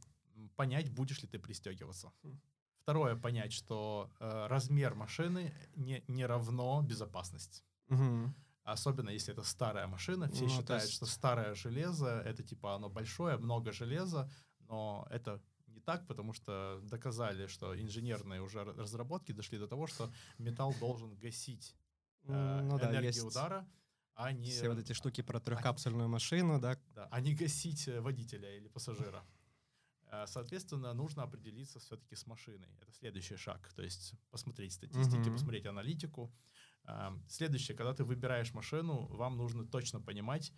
понять, 0.57 0.91
будешь 0.91 1.23
ли 1.23 1.29
ты 1.29 1.39
пристегиваться. 1.39 2.13
Хм. 2.23 2.39
Второе, 2.83 3.17
понять, 3.17 3.53
что 3.53 4.11
э, 4.21 4.47
размер 4.49 4.95
машины 4.95 5.53
не, 5.77 6.03
не 6.09 6.27
равно 6.27 6.83
безопасность. 6.83 7.65
Мгм. 7.89 8.35
Особенно 8.65 9.11
если 9.11 9.33
это 9.33 9.43
старая 9.43 9.87
машина. 9.87 10.29
Все 10.29 10.45
Ну, 10.45 10.51
считают, 10.51 10.83
есть- 10.85 10.95
что 10.95 11.07
старое 11.07 11.55
железо 11.55 12.21
это 12.21 12.43
типа 12.43 12.75
оно 12.75 12.89
большое, 12.89 13.37
много 13.39 13.73
железа, 13.73 14.31
но 14.61 15.07
это 15.11 15.41
не 15.67 15.81
так, 15.81 16.07
потому 16.07 16.33
что 16.33 16.81
доказали, 16.83 17.47
что 17.47 17.75
инженерные 17.81 18.41
уже 18.43 18.59
ра- 18.61 18.77
разработки 18.77 19.33
дошли 19.33 19.59
до 19.59 19.67
того, 19.67 19.87
что 19.87 20.11
металл 20.39 20.75
должен 20.81 21.15
гасить 21.17 21.75
э, 22.25 22.61
Ну 22.63 22.79
да, 22.79 22.91
энергию 22.91 23.05
есть 23.07 23.23
удара, 23.23 23.69
а 24.15 24.33
не, 24.33 24.51
все 24.51 24.69
вот 24.69 24.79
эти 24.79 24.93
штуки 24.93 25.23
про 25.23 25.41
трехкапсульную 25.41 26.09
машину, 26.09 26.61
да. 26.61 26.79
да, 26.95 27.09
а 27.11 27.21
не 27.21 27.35
гасить 27.35 27.89
э, 27.89 28.01
водителя 28.01 28.57
или 28.57 28.69
пассажира. 28.69 29.25
Э, 30.11 30.27
Соответственно, 30.27 30.93
нужно 30.95 31.23
определиться 31.23 31.79
все-таки 31.79 32.17
с 32.17 32.27
машиной. 32.27 32.69
Это 32.81 32.93
следующий 32.93 33.37
шаг. 33.37 33.73
То 33.75 33.83
есть 33.83 34.15
посмотреть 34.31 34.73
статистики, 34.73 35.29
Мгм. 35.29 35.33
посмотреть 35.35 35.67
аналитику. 35.67 36.33
А, 36.85 37.17
Следующее, 37.29 37.77
когда 37.77 37.95
ты 37.95 38.05
выбираешь 38.05 38.53
машину, 38.55 39.07
вам 39.09 39.37
нужно 39.37 39.65
точно 39.67 40.01
понимать, 40.01 40.53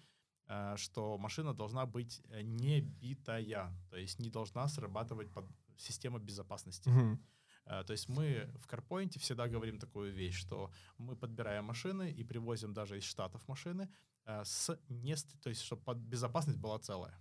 что 0.77 1.19
машина 1.19 1.55
должна 1.55 1.87
быть 1.87 2.21
э, 2.29 2.43
не 2.43 2.81
битая, 2.81 3.73
то 3.91 3.97
есть 3.97 4.19
не 4.19 4.29
должна 4.31 4.69
срабатывать 4.69 5.33
под 5.33 5.47
система 5.79 6.19
безопасности. 6.19 6.89
Мгм. 6.89 7.25
Э, 7.65 7.85
то 7.85 7.93
есть 7.93 8.09
мы 8.09 8.51
в 8.57 8.67
CarPoint 8.67 9.19
всегда 9.19 9.49
говорим 9.49 9.79
такую 9.79 10.13
вещь, 10.13 10.39
что 10.39 10.71
мы 10.99 11.17
подбираем 11.17 11.65
машины 11.65 12.11
и 12.11 12.25
привозим 12.25 12.73
даже 12.73 12.99
из 12.99 13.05
Штатов 13.05 13.49
машины, 13.49 13.89
э, 14.25 14.45
с 14.45 14.79
не, 14.89 15.15
то 15.43 15.49
есть 15.49 15.63
чтобы 15.63 15.95
безопасность 15.95 16.59
была 16.59 16.79
целая. 16.79 17.19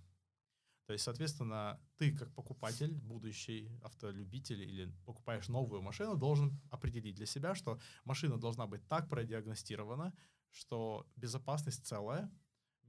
То 0.86 0.92
есть, 0.92 1.04
соответственно, 1.04 1.80
ты 1.96 2.12
как 2.12 2.34
покупатель, 2.34 2.92
будущий 3.00 3.70
автолюбитель 3.82 4.62
или 4.62 4.92
покупаешь 5.06 5.48
новую 5.48 5.80
машину, 5.80 6.16
должен 6.16 6.60
определить 6.70 7.14
для 7.14 7.26
себя, 7.26 7.54
что 7.54 7.78
машина 8.04 8.36
должна 8.36 8.66
быть 8.66 8.86
так 8.88 9.08
продиагностирована, 9.08 10.12
что 10.50 11.06
безопасность 11.16 11.86
целая, 11.86 12.30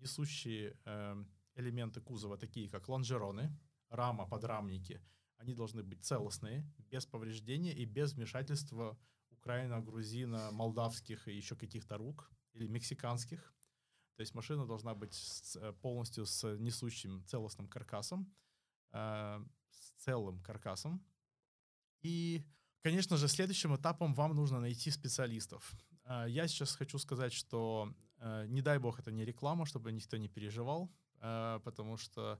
несущие 0.01 0.75
э, 0.85 1.23
элементы 1.55 2.01
кузова, 2.01 2.37
такие 2.37 2.67
как 2.67 2.89
лонжероны, 2.89 3.55
рама, 3.89 4.27
подрамники, 4.27 4.99
они 5.43 5.53
должны 5.53 5.83
быть 5.83 6.03
целостные, 6.03 6.65
без 6.89 7.05
повреждения 7.05 7.73
и 7.73 7.85
без 7.85 8.13
вмешательства 8.13 8.97
украина, 9.31 9.81
грузина, 9.81 10.51
молдавских 10.51 11.27
и 11.27 11.35
еще 11.35 11.55
каких-то 11.55 11.97
рук 11.97 12.31
или 12.53 12.67
мексиканских. 12.67 13.53
То 14.15 14.21
есть 14.21 14.35
машина 14.35 14.65
должна 14.65 14.93
быть 14.93 15.13
с, 15.13 15.55
э, 15.55 15.73
полностью 15.73 16.25
с 16.25 16.57
несущим 16.57 17.25
целостным 17.25 17.67
каркасом, 17.67 18.33
э, 18.91 19.45
с 19.69 19.91
целым 20.03 20.39
каркасом. 20.41 21.05
И, 22.03 22.45
конечно 22.83 23.17
же, 23.17 23.27
следующим 23.27 23.75
этапом 23.75 24.13
вам 24.13 24.35
нужно 24.35 24.59
найти 24.59 24.91
специалистов. 24.91 25.73
Э, 26.05 26.25
я 26.27 26.47
сейчас 26.47 26.75
хочу 26.75 26.97
сказать, 26.99 27.33
что 27.33 27.93
э, 28.17 28.45
не 28.47 28.61
дай 28.61 28.77
бог 28.77 28.99
это 28.99 29.11
не 29.11 29.25
реклама, 29.25 29.65
чтобы 29.65 29.91
никто 29.91 30.17
не 30.17 30.29
переживал, 30.29 30.89
э, 31.19 31.59
потому 31.63 31.97
что 31.97 32.39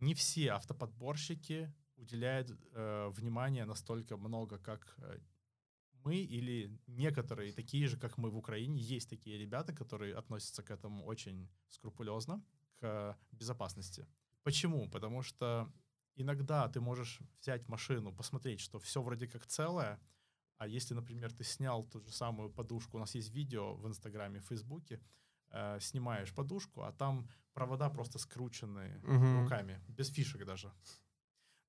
не 0.00 0.14
все 0.14 0.50
автоподборщики 0.50 1.72
уделяют 1.96 2.50
э, 2.50 3.08
внимание 3.08 3.64
настолько 3.64 4.16
много, 4.16 4.58
как 4.58 4.94
э, 4.98 5.18
мы 6.04 6.16
или 6.16 6.70
некоторые 6.86 7.52
такие 7.52 7.86
же, 7.86 7.96
как 7.96 8.18
мы 8.18 8.30
в 8.30 8.36
Украине, 8.36 8.80
есть 8.80 9.08
такие 9.08 9.38
ребята, 9.38 9.72
которые 9.72 10.14
относятся 10.14 10.62
к 10.62 10.70
этому 10.70 11.04
очень 11.06 11.48
скрупулезно, 11.70 12.42
к 12.80 13.16
безопасности. 13.32 14.06
Почему? 14.42 14.90
Потому 14.90 15.22
что 15.22 15.72
иногда 16.16 16.68
ты 16.68 16.80
можешь 16.80 17.20
взять 17.40 17.68
машину, 17.68 18.12
посмотреть, 18.12 18.60
что 18.60 18.78
все 18.78 19.02
вроде 19.02 19.26
как 19.26 19.46
целое, 19.46 19.98
а 20.58 20.66
если, 20.66 20.94
например, 20.94 21.32
ты 21.32 21.44
снял 21.44 21.84
ту 21.84 22.00
же 22.00 22.12
самую 22.12 22.50
подушку, 22.50 22.96
у 22.96 23.00
нас 23.00 23.14
есть 23.14 23.34
видео 23.34 23.74
в 23.74 23.86
Инстаграме, 23.86 24.40
в 24.40 24.46
Фейсбуке, 24.46 25.00
э, 25.50 25.80
снимаешь 25.80 26.34
подушку, 26.34 26.82
а 26.82 26.92
там 26.92 27.28
провода 27.52 27.90
просто 27.90 28.18
скручены 28.18 29.00
угу. 29.02 29.42
руками, 29.42 29.80
без 29.88 30.10
фишек 30.10 30.44
даже. 30.44 30.72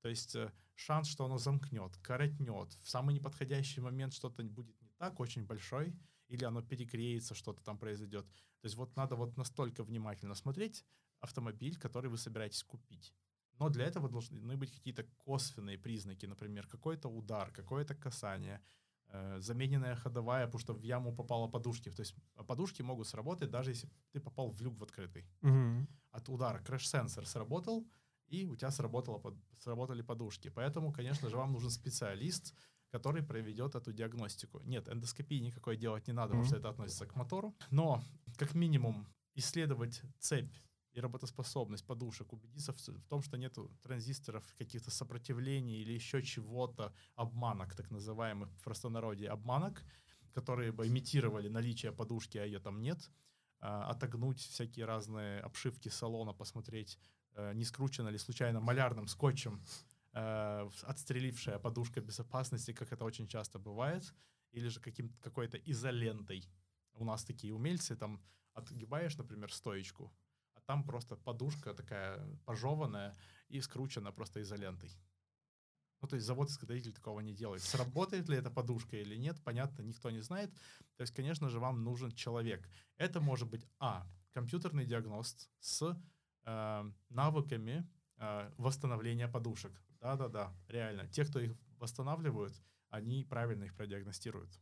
То 0.06 0.10
есть 0.10 0.36
э, 0.36 0.52
шанс, 0.76 1.08
что 1.08 1.26
оно 1.26 1.40
замкнет, 1.40 1.98
коротнет, 2.04 2.78
в 2.84 2.88
самый 2.88 3.16
неподходящий 3.16 3.82
момент 3.82 4.14
что-то 4.14 4.44
будет 4.44 4.80
не 4.84 4.90
так, 5.00 5.20
очень 5.20 5.48
большой, 5.48 5.96
или 6.28 6.46
оно 6.46 6.62
перегреется, 6.62 7.34
что-то 7.34 7.64
там 7.64 7.80
произойдет. 7.80 8.24
То 8.62 8.66
есть 8.66 8.76
вот 8.76 8.96
надо 8.96 9.16
вот 9.16 9.36
настолько 9.36 9.84
внимательно 9.84 10.36
смотреть 10.36 10.86
автомобиль, 11.22 11.76
который 11.80 12.12
вы 12.12 12.20
собираетесь 12.20 12.64
купить. 12.64 13.16
Но 13.58 13.70
для 13.70 13.86
этого 13.86 14.08
должны 14.08 14.56
быть 14.56 14.72
какие-то 14.72 15.06
косвенные 15.18 15.80
признаки, 15.80 16.28
например, 16.28 16.68
какой-то 16.68 17.10
удар, 17.10 17.52
какое-то 17.52 17.96
касание, 17.96 18.62
э, 19.08 19.40
замененная 19.40 19.96
ходовая, 19.96 20.46
потому 20.46 20.60
что 20.60 20.74
в 20.74 20.84
яму 20.84 21.16
попала 21.16 21.48
подушки. 21.48 21.90
То 21.90 22.02
есть 22.02 22.16
подушки 22.48 22.84
могут 22.84 23.08
сработать, 23.08 23.50
даже 23.50 23.72
если 23.72 23.90
ты 24.12 24.20
попал 24.20 24.52
в 24.52 24.62
люк 24.62 24.78
в 24.78 24.84
открытый. 24.84 25.26
Угу. 25.42 25.88
От 26.12 26.30
удара 26.30 26.60
крэш-сенсор 26.60 27.26
сработал, 27.26 27.88
и 28.28 28.46
у 28.46 28.56
тебя 28.56 28.72
сработало, 28.72 29.22
сработали 29.60 30.02
подушки. 30.02 30.50
Поэтому, 30.50 30.92
конечно 30.92 31.30
же, 31.30 31.38
вам 31.38 31.52
нужен 31.52 31.70
специалист, 31.70 32.54
который 32.90 33.24
проведет 33.24 33.76
эту 33.76 33.92
диагностику. 33.94 34.62
Нет, 34.64 34.88
эндоскопии 34.88 35.40
никакой 35.40 35.78
делать 35.78 36.08
не 36.08 36.14
надо, 36.14 36.34
mm-hmm. 36.34 36.38
потому 36.38 36.46
что 36.46 36.58
это 36.58 36.70
относится 36.70 37.06
к 37.06 37.16
мотору. 37.16 37.56
Но, 37.72 38.02
как 38.38 38.56
минимум, 38.56 39.08
исследовать 39.36 40.02
цепь 40.20 40.54
и 40.94 41.02
работоспособность 41.02 41.86
подушек, 41.86 42.32
убедиться 42.32 42.72
в, 42.72 42.78
в 42.78 43.08
том, 43.08 43.22
что 43.22 43.38
нет 43.38 43.58
транзисторов, 43.82 44.56
каких-то 44.58 44.92
сопротивлений 44.92 45.82
или 45.82 45.92
еще 45.92 46.24
чего-то, 46.24 46.94
обманок, 47.16 47.76
так 47.76 47.92
называемых 47.92 48.50
в 48.54 48.64
простонародье 48.64 49.30
обманок, 49.30 49.84
которые 50.32 50.72
бы 50.72 50.88
имитировали 50.88 51.50
наличие 51.50 51.92
подушки, 51.92 52.38
а 52.38 52.46
ее 52.46 52.60
там 52.60 52.82
нет, 52.82 53.12
а, 53.60 53.90
отогнуть 53.90 54.40
всякие 54.40 54.86
разные 54.86 55.42
обшивки 55.42 55.90
салона, 55.90 56.34
посмотреть, 56.34 56.98
не 57.54 57.66
скручена 57.66 58.10
ли 58.10 58.18
случайно 58.18 58.60
малярным 58.60 59.08
скотчем 59.08 59.62
э, 60.14 60.70
отстрелившая 60.84 61.60
подушка 61.60 62.02
безопасности, 62.02 62.74
как 62.74 62.92
это 62.92 63.06
очень 63.06 63.28
часто 63.28 63.60
бывает, 63.60 64.14
или 64.52 64.70
же 64.70 64.80
каким 64.80 65.10
какой-то 65.22 65.58
изолентой. 65.58 66.50
У 66.94 67.04
нас 67.04 67.26
такие 67.26 67.54
умельцы, 67.54 67.96
там 67.96 68.22
отгибаешь, 68.54 69.18
например, 69.18 69.54
стоечку, 69.54 70.14
а 70.54 70.62
там 70.62 70.84
просто 70.84 71.18
подушка 71.18 71.74
такая 71.74 72.26
пожеванная 72.46 73.16
и 73.50 73.62
скручена 73.62 74.12
просто 74.12 74.42
изолентой. 74.42 74.92
Ну, 76.02 76.08
то 76.08 76.16
есть 76.16 76.28
завод-изготовитель 76.28 76.94
такого 76.94 77.20
не 77.22 77.34
делает. 77.34 77.64
Сработает 77.64 78.30
ли 78.30 78.38
эта 78.38 78.52
подушка 78.52 78.98
или 78.98 79.16
нет, 79.16 79.42
понятно, 79.44 79.82
никто 79.82 80.12
не 80.12 80.22
знает. 80.22 80.54
То 80.96 81.02
есть, 81.02 81.14
конечно 81.14 81.50
же, 81.50 81.60
вам 81.60 81.84
нужен 81.84 82.12
человек. 82.12 82.70
Это 82.98 83.20
может 83.20 83.50
быть, 83.50 83.66
а, 83.80 84.08
компьютерный 84.32 84.86
диагност 84.86 85.50
с 85.60 85.98
э, 86.46 86.92
навыками 87.10 87.90
э, 88.18 88.52
восстановления 88.58 89.28
подушек. 89.28 89.72
Да-да-да, 90.00 90.54
реально. 90.68 91.08
Те, 91.08 91.26
кто 91.26 91.40
их 91.40 91.58
восстанавливают, 91.80 92.54
они 92.90 93.24
правильно 93.24 93.66
их 93.66 93.76
продиагностируют. 93.76 94.60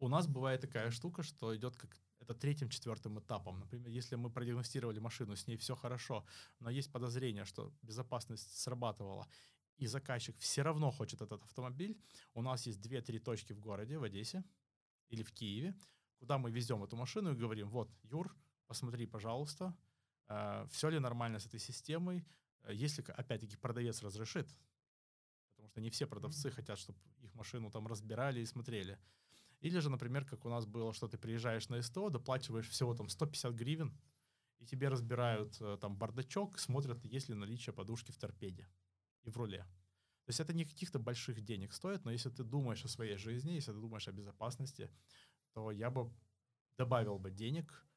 У 0.00 0.08
нас 0.08 0.26
бывает 0.26 0.60
такая 0.60 0.90
штука, 0.90 1.22
что 1.22 1.56
идет 1.56 1.76
как 1.76 2.00
это 2.20 2.34
третьим, 2.34 2.68
четвертым 2.68 3.18
этапом. 3.18 3.60
Например, 3.60 3.88
если 3.88 4.16
мы 4.16 4.30
продиагностировали 4.30 5.00
машину, 5.00 5.34
с 5.34 5.46
ней 5.46 5.56
все 5.56 5.74
хорошо, 5.74 6.24
но 6.60 6.70
есть 6.70 6.92
подозрение, 6.92 7.44
что 7.44 7.72
безопасность 7.82 8.58
срабатывала, 8.58 9.26
и 9.76 9.86
заказчик 9.86 10.36
все 10.38 10.62
равно 10.62 10.90
хочет 10.90 11.22
этот 11.22 11.42
автомобиль, 11.44 11.96
у 12.34 12.42
нас 12.42 12.66
есть 12.66 12.80
две-три 12.80 13.18
точки 13.18 13.52
в 13.52 13.60
городе, 13.60 13.98
в 13.98 14.02
Одессе 14.02 14.44
или 15.08 15.22
в 15.22 15.32
Киеве, 15.32 15.74
куда 16.18 16.38
мы 16.38 16.50
везем 16.50 16.82
эту 16.82 16.96
машину 16.96 17.32
и 17.32 17.36
говорим, 17.36 17.68
вот, 17.68 17.90
Юр, 18.02 18.36
посмотри, 18.66 19.06
пожалуйста, 19.06 19.76
все 20.70 20.90
ли 20.90 20.98
нормально 20.98 21.38
с 21.38 21.46
этой 21.46 21.60
системой, 21.60 22.24
э, 22.64 22.74
если, 22.74 23.02
опять-таки, 23.02 23.56
продавец 23.56 24.02
разрешит, 24.02 24.54
потому 25.54 25.68
что 25.68 25.80
не 25.80 25.90
все 25.90 26.06
продавцы 26.06 26.50
хотят, 26.50 26.78
чтобы 26.78 26.98
их 27.20 27.34
машину 27.34 27.70
там 27.70 27.86
разбирали 27.86 28.40
и 28.40 28.46
смотрели. 28.46 28.98
Или 29.60 29.80
же, 29.80 29.90
например, 29.90 30.24
как 30.24 30.44
у 30.44 30.48
нас 30.48 30.66
было, 30.66 30.92
что 30.92 31.08
ты 31.08 31.18
приезжаешь 31.18 31.68
на 31.68 31.82
СТО, 31.82 32.10
доплачиваешь 32.10 32.68
всего 32.68 32.94
там 32.94 33.08
150 33.08 33.54
гривен, 33.54 33.98
и 34.60 34.66
тебе 34.66 34.88
разбирают 34.88 35.60
э, 35.60 35.78
там 35.80 35.96
бардачок, 35.96 36.58
смотрят, 36.58 37.04
есть 37.04 37.28
ли 37.28 37.34
наличие 37.34 37.72
подушки 37.72 38.12
в 38.12 38.18
торпеде 38.18 38.68
и 39.22 39.30
в 39.30 39.36
руле. 39.36 39.66
То 40.24 40.30
есть 40.30 40.40
это 40.40 40.52
не 40.52 40.66
каких-то 40.66 40.98
больших 40.98 41.40
денег 41.40 41.72
стоит, 41.72 42.04
но 42.04 42.10
если 42.10 42.28
ты 42.28 42.44
думаешь 42.44 42.84
о 42.84 42.88
своей 42.88 43.16
жизни, 43.16 43.52
если 43.52 43.72
ты 43.72 43.78
думаешь 43.78 44.08
о 44.08 44.12
безопасности, 44.12 44.90
то 45.52 45.70
я 45.70 45.90
бы 45.90 46.12
добавил 46.76 47.18
бы 47.18 47.30
денег 47.30 47.87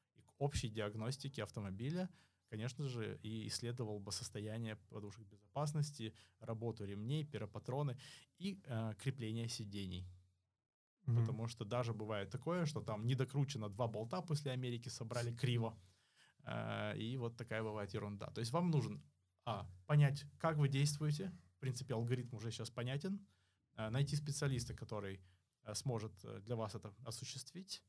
общей 0.42 0.68
диагностики 0.68 1.40
автомобиля, 1.40 2.08
конечно 2.50 2.88
же, 2.88 3.18
и 3.22 3.46
исследовал 3.46 4.00
бы 4.00 4.12
состояние 4.12 4.76
подушек 4.90 5.26
безопасности, 5.26 6.14
работу 6.40 6.84
ремней, 6.84 7.24
пиропатроны 7.24 7.96
и 8.38 8.60
э, 8.64 8.94
крепление 8.98 9.48
сидений. 9.48 10.06
Mm-hmm. 11.06 11.20
Потому 11.20 11.48
что 11.48 11.64
даже 11.64 11.92
бывает 11.92 12.30
такое, 12.30 12.66
что 12.66 12.80
там 12.80 13.06
не 13.06 13.14
докручено 13.14 13.68
два 13.68 13.88
болта 13.88 14.22
после 14.22 14.52
Америки, 14.52 14.88
собрали 14.90 15.34
криво. 15.34 15.78
Э, 16.44 16.96
и 16.96 17.16
вот 17.16 17.36
такая 17.36 17.62
бывает 17.62 17.94
ерунда. 17.94 18.26
То 18.26 18.40
есть 18.40 18.52
вам 18.52 18.70
нужен, 18.70 19.02
а, 19.44 19.66
понять, 19.86 20.24
как 20.38 20.56
вы 20.56 20.68
действуете. 20.68 21.32
В 21.56 21.60
принципе, 21.60 21.94
алгоритм 21.94 22.36
уже 22.36 22.50
сейчас 22.50 22.70
понятен. 22.70 23.26
Э, 23.76 23.90
найти 23.90 24.16
специалиста, 24.16 24.74
который 24.74 25.20
э, 25.64 25.74
сможет 25.74 26.12
э, 26.24 26.40
для 26.40 26.56
вас 26.56 26.74
это 26.74 26.94
осуществить. 27.04 27.82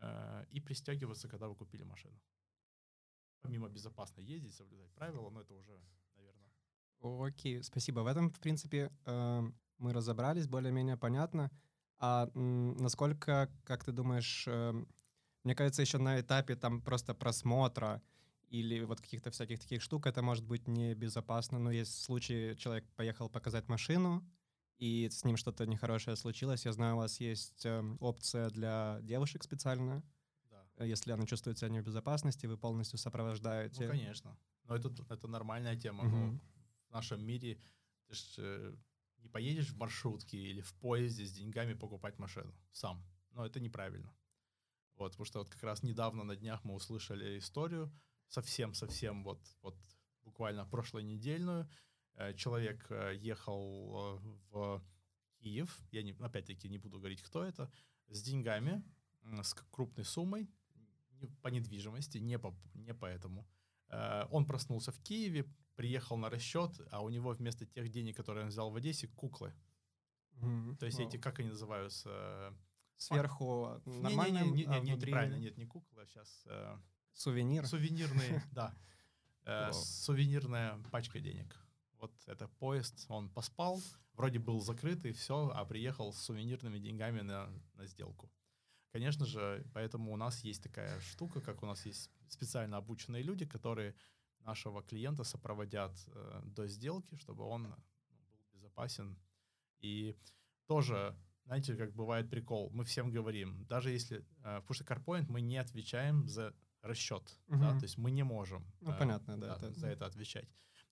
Э, 0.00 0.44
и 0.50 0.60
пристегиваться, 0.60 1.28
когда 1.28 1.48
вы 1.48 1.54
купили 1.54 1.84
машину. 1.84 2.18
Помимо 3.40 3.68
безопасно 3.68 4.20
ездить, 4.20 4.54
соблюдать 4.54 4.92
правила, 4.94 5.30
но 5.30 5.40
это 5.40 5.54
уже, 5.54 5.80
наверное... 6.14 6.50
Окей, 7.00 7.62
спасибо. 7.62 8.00
В 8.00 8.06
этом, 8.06 8.30
в 8.30 8.38
принципе, 8.40 8.90
эм, 9.06 9.54
мы 9.78 9.92
разобрались, 9.92 10.46
более-менее 10.46 10.96
понятно. 10.96 11.50
А 11.98 12.30
насколько, 12.34 13.50
как 13.64 13.84
ты 13.84 13.92
думаешь, 13.92 14.46
эм, 14.48 14.88
мне 15.44 15.54
кажется, 15.54 15.82
еще 15.82 15.98
на 15.98 16.20
этапе 16.20 16.56
там 16.56 16.82
просто 16.82 17.14
просмотра 17.14 18.02
или 18.50 18.84
вот 18.84 19.00
каких-то 19.00 19.30
всяких 19.30 19.60
таких 19.60 19.82
штук 19.82 20.06
это 20.06 20.22
может 20.22 20.44
быть 20.44 20.68
небезопасно. 20.68 21.58
Но 21.58 21.70
есть 21.70 22.02
случаи, 22.02 22.54
человек 22.54 22.84
поехал 22.96 23.28
показать 23.28 23.68
машину, 23.68 24.24
и 24.78 25.08
с 25.10 25.24
ним 25.24 25.36
что-то 25.36 25.66
нехорошее 25.66 26.16
случилось. 26.16 26.64
Я 26.64 26.72
знаю, 26.72 26.94
у 26.94 26.98
вас 26.98 27.20
есть 27.20 27.66
э, 27.66 27.96
опция 28.00 28.48
для 28.50 29.00
девушек 29.02 29.42
специальная. 29.42 30.02
Да. 30.76 30.84
Если 30.84 31.10
она 31.10 31.26
чувствует 31.26 31.58
себя 31.58 31.70
не 31.70 31.80
в 31.80 31.84
безопасности, 31.84 32.46
вы 32.46 32.56
полностью 32.56 32.98
сопровождаете. 32.98 33.84
Ну, 33.84 33.90
конечно. 33.90 34.38
Но 34.64 34.76
это, 34.76 34.90
это 35.10 35.26
нормальная 35.26 35.76
тема. 35.76 36.04
Угу. 36.04 36.16
Ну, 36.16 36.40
в 36.88 36.92
нашем 36.92 37.24
мире 37.24 37.58
ты 38.06 38.14
ж, 38.14 38.34
э, 38.38 38.74
не 39.18 39.28
поедешь 39.28 39.70
в 39.70 39.76
маршрутке 39.76 40.38
или 40.38 40.60
в 40.60 40.72
поезде 40.74 41.26
с 41.26 41.32
деньгами 41.32 41.74
покупать 41.74 42.18
машину 42.18 42.54
сам. 42.70 43.04
Но 43.32 43.44
это 43.44 43.60
неправильно. 43.60 44.14
Вот, 44.96 45.12
потому 45.12 45.26
что 45.26 45.38
вот 45.40 45.48
как 45.48 45.62
раз 45.62 45.82
недавно 45.82 46.24
на 46.24 46.36
днях 46.36 46.64
мы 46.64 46.74
услышали 46.74 47.38
историю, 47.38 47.92
совсем-совсем 48.28 49.24
вот, 49.24 49.40
вот 49.62 49.76
буквально 50.22 50.66
прошлой 50.66 51.02
недельную. 51.02 51.68
Э, 52.18 52.34
человек 52.34 52.84
э, 52.90 53.14
ехал 53.16 53.94
э, 53.94 54.50
в 54.50 54.82
Киев, 55.38 55.80
я 55.92 56.02
не, 56.02 56.12
опять-таки 56.18 56.68
не 56.68 56.78
буду 56.78 56.98
говорить, 56.98 57.22
кто 57.22 57.44
это, 57.44 57.70
с 58.08 58.22
деньгами, 58.22 58.82
с 59.42 59.54
крупной 59.70 60.04
суммой 60.04 60.50
по 61.42 61.48
недвижимости, 61.48 62.18
не 62.18 62.38
по, 62.38 62.56
не 62.74 62.92
по 62.92 63.06
этому. 63.06 63.46
Он 64.30 64.46
проснулся 64.46 64.90
в 64.90 65.00
Киеве, 65.00 65.44
приехал 65.76 66.16
на 66.16 66.28
расчет, 66.28 66.80
а 66.90 67.02
у 67.02 67.08
него 67.08 67.30
вместо 67.30 67.66
тех 67.66 67.88
денег, 67.88 68.16
которые 68.16 68.44
он 68.44 68.50
взял 68.50 68.70
в 68.70 68.76
Одессе, 68.76 69.08
куклы. 69.08 69.54
Mm-hmm. 70.32 70.76
То 70.76 70.86
есть 70.86 70.98
wow. 70.98 71.08
эти, 71.08 71.16
как 71.18 71.38
они 71.38 71.50
называются? 71.50 72.54
Сверху? 72.96 73.80
Не, 73.84 74.14
не, 74.14 74.30
не, 74.30 74.66
не, 74.66 74.80
не, 74.80 74.92
неправильно, 74.92 75.36
нет, 75.36 75.56
не 75.56 75.66
куклы, 75.66 76.02
а 76.02 76.06
сейчас... 76.06 76.46
Сувенир? 77.12 77.66
Сувенирные, 77.66 78.42
да. 78.52 79.72
Сувенирная 79.72 80.78
пачка 80.90 81.20
денег. 81.20 81.56
Вот 81.98 82.12
это 82.26 82.48
поезд, 82.48 83.06
он 83.08 83.28
поспал, 83.28 83.80
вроде 84.12 84.38
был 84.38 84.60
закрыт 84.60 85.04
и 85.04 85.12
все, 85.12 85.50
а 85.54 85.64
приехал 85.64 86.12
с 86.12 86.22
сувенирными 86.22 86.78
деньгами 86.78 87.22
на, 87.22 87.50
на 87.74 87.86
сделку. 87.86 88.30
Конечно 88.92 89.26
же, 89.26 89.66
поэтому 89.74 90.12
у 90.12 90.16
нас 90.16 90.44
есть 90.44 90.62
такая 90.62 91.00
штука, 91.00 91.40
как 91.40 91.62
у 91.62 91.66
нас 91.66 91.84
есть 91.86 92.10
специально 92.28 92.76
обученные 92.76 93.22
люди, 93.22 93.46
которые 93.46 93.94
нашего 94.40 94.82
клиента 94.82 95.24
сопроводят 95.24 95.92
э, 96.06 96.40
до 96.44 96.66
сделки, 96.66 97.16
чтобы 97.16 97.44
он 97.44 97.62
ну, 97.64 97.76
был 98.08 98.38
безопасен. 98.52 99.18
И 99.80 100.16
тоже, 100.66 101.14
знаете, 101.44 101.76
как 101.76 101.94
бывает 101.94 102.30
прикол, 102.30 102.70
мы 102.70 102.84
всем 102.84 103.10
говорим, 103.10 103.66
даже 103.66 103.90
если, 103.90 104.18
э, 104.18 104.22
потому 104.60 104.74
что 104.74 104.84
CarPoint 104.84 105.26
мы 105.28 105.42
не 105.42 105.58
отвечаем 105.58 106.26
за 106.28 106.54
расчет, 106.82 107.38
угу. 107.48 107.60
да, 107.60 107.78
то 107.78 107.84
есть 107.84 107.98
мы 107.98 108.10
не 108.10 108.22
можем 108.22 108.64
ну, 108.80 108.92
э, 108.92 108.98
понятно, 108.98 109.36
да, 109.38 109.58
да, 109.58 109.68
это... 109.68 109.78
за 109.78 109.88
это 109.88 110.06
отвечать. 110.06 110.48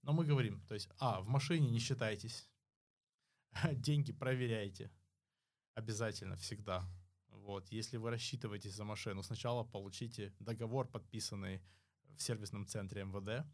Но 0.07 0.13
мы 0.13 0.25
говорим, 0.25 0.61
то 0.69 0.75
есть, 0.75 0.89
а, 1.01 1.21
в 1.21 1.27
машине 1.27 1.69
не 1.69 1.81
считайтесь, 1.81 2.49
деньги 3.73 4.13
проверяйте, 4.13 4.89
обязательно, 5.75 6.37
всегда. 6.37 6.89
Вот, 7.27 7.73
если 7.73 7.97
вы 7.97 8.11
рассчитываетесь 8.11 8.73
за 8.73 8.85
машину, 8.85 9.25
сначала 9.25 9.65
получите 9.65 10.33
договор, 10.39 10.87
подписанный 10.87 11.61
в 12.17 12.23
сервисном 12.23 12.69
центре 12.69 13.03
МВД. 13.03 13.45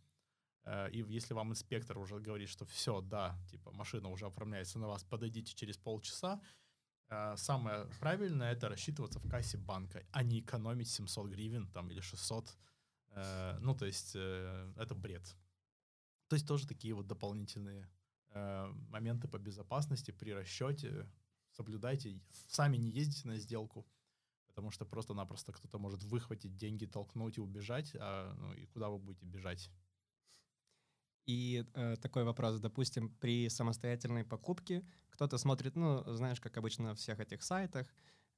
Э, 0.65 0.91
и 0.91 0.99
если 0.99 1.33
вам 1.33 1.53
инспектор 1.53 1.97
уже 1.97 2.21
говорит, 2.21 2.51
что 2.51 2.67
все, 2.67 3.01
да, 3.01 3.35
типа 3.51 3.73
машина 3.73 4.11
уже 4.11 4.27
оформляется 4.27 4.79
на 4.79 4.89
вас, 4.89 5.05
подойдите 5.05 5.55
через 5.55 5.79
полчаса, 5.79 6.39
э, 7.09 7.35
самое 7.39 7.87
правильное 7.99 8.53
это 8.53 8.69
рассчитываться 8.69 9.21
в 9.21 9.27
кассе 9.27 9.57
банка, 9.57 10.05
а 10.11 10.23
не 10.23 10.41
экономить 10.41 10.91
700 10.91 11.29
гривен 11.29 11.67
там 11.69 11.91
или 11.91 12.01
600. 12.01 12.59
Э, 13.09 13.57
ну, 13.61 13.75
то 13.75 13.87
есть 13.87 14.15
это 14.15 14.95
бред. 14.95 15.35
То 16.33 16.37
есть 16.37 16.49
тоже 16.49 16.67
такие 16.67 16.95
вот 16.95 17.07
дополнительные 17.07 17.87
моменты 18.89 19.29
по 19.29 19.37
безопасности 19.37 20.13
при 20.13 20.33
расчете. 20.33 21.07
Соблюдайте. 21.51 22.19
Сами 22.49 22.79
не 22.79 22.89
ездите 22.89 23.29
на 23.29 23.37
сделку 23.37 23.87
потому 24.47 24.71
что 24.71 24.87
просто-напросто 24.87 25.53
кто-то 25.53 25.79
может 25.79 26.03
выхватить 26.05 26.57
деньги, 26.57 26.87
толкнуть 26.87 27.37
и 27.37 27.41
убежать, 27.43 27.93
а, 27.99 28.35
ну, 28.35 28.55
и 28.55 28.65
куда 28.65 28.89
вы 28.89 28.99
будете 28.99 29.27
бежать? 29.27 29.71
И 31.27 31.67
э, 31.75 31.97
такой 31.97 32.25
вопрос, 32.25 32.61
допустим, 32.61 33.09
при 33.09 33.49
самостоятельной 33.51 34.25
покупке 34.25 34.83
кто-то 35.11 35.37
смотрит, 35.39 35.77
ну, 35.77 36.03
знаешь, 36.15 36.41
как 36.41 36.57
обычно 36.57 36.85
на 36.85 36.95
всех 36.95 37.21
этих 37.21 37.43
сайтах, 37.43 37.87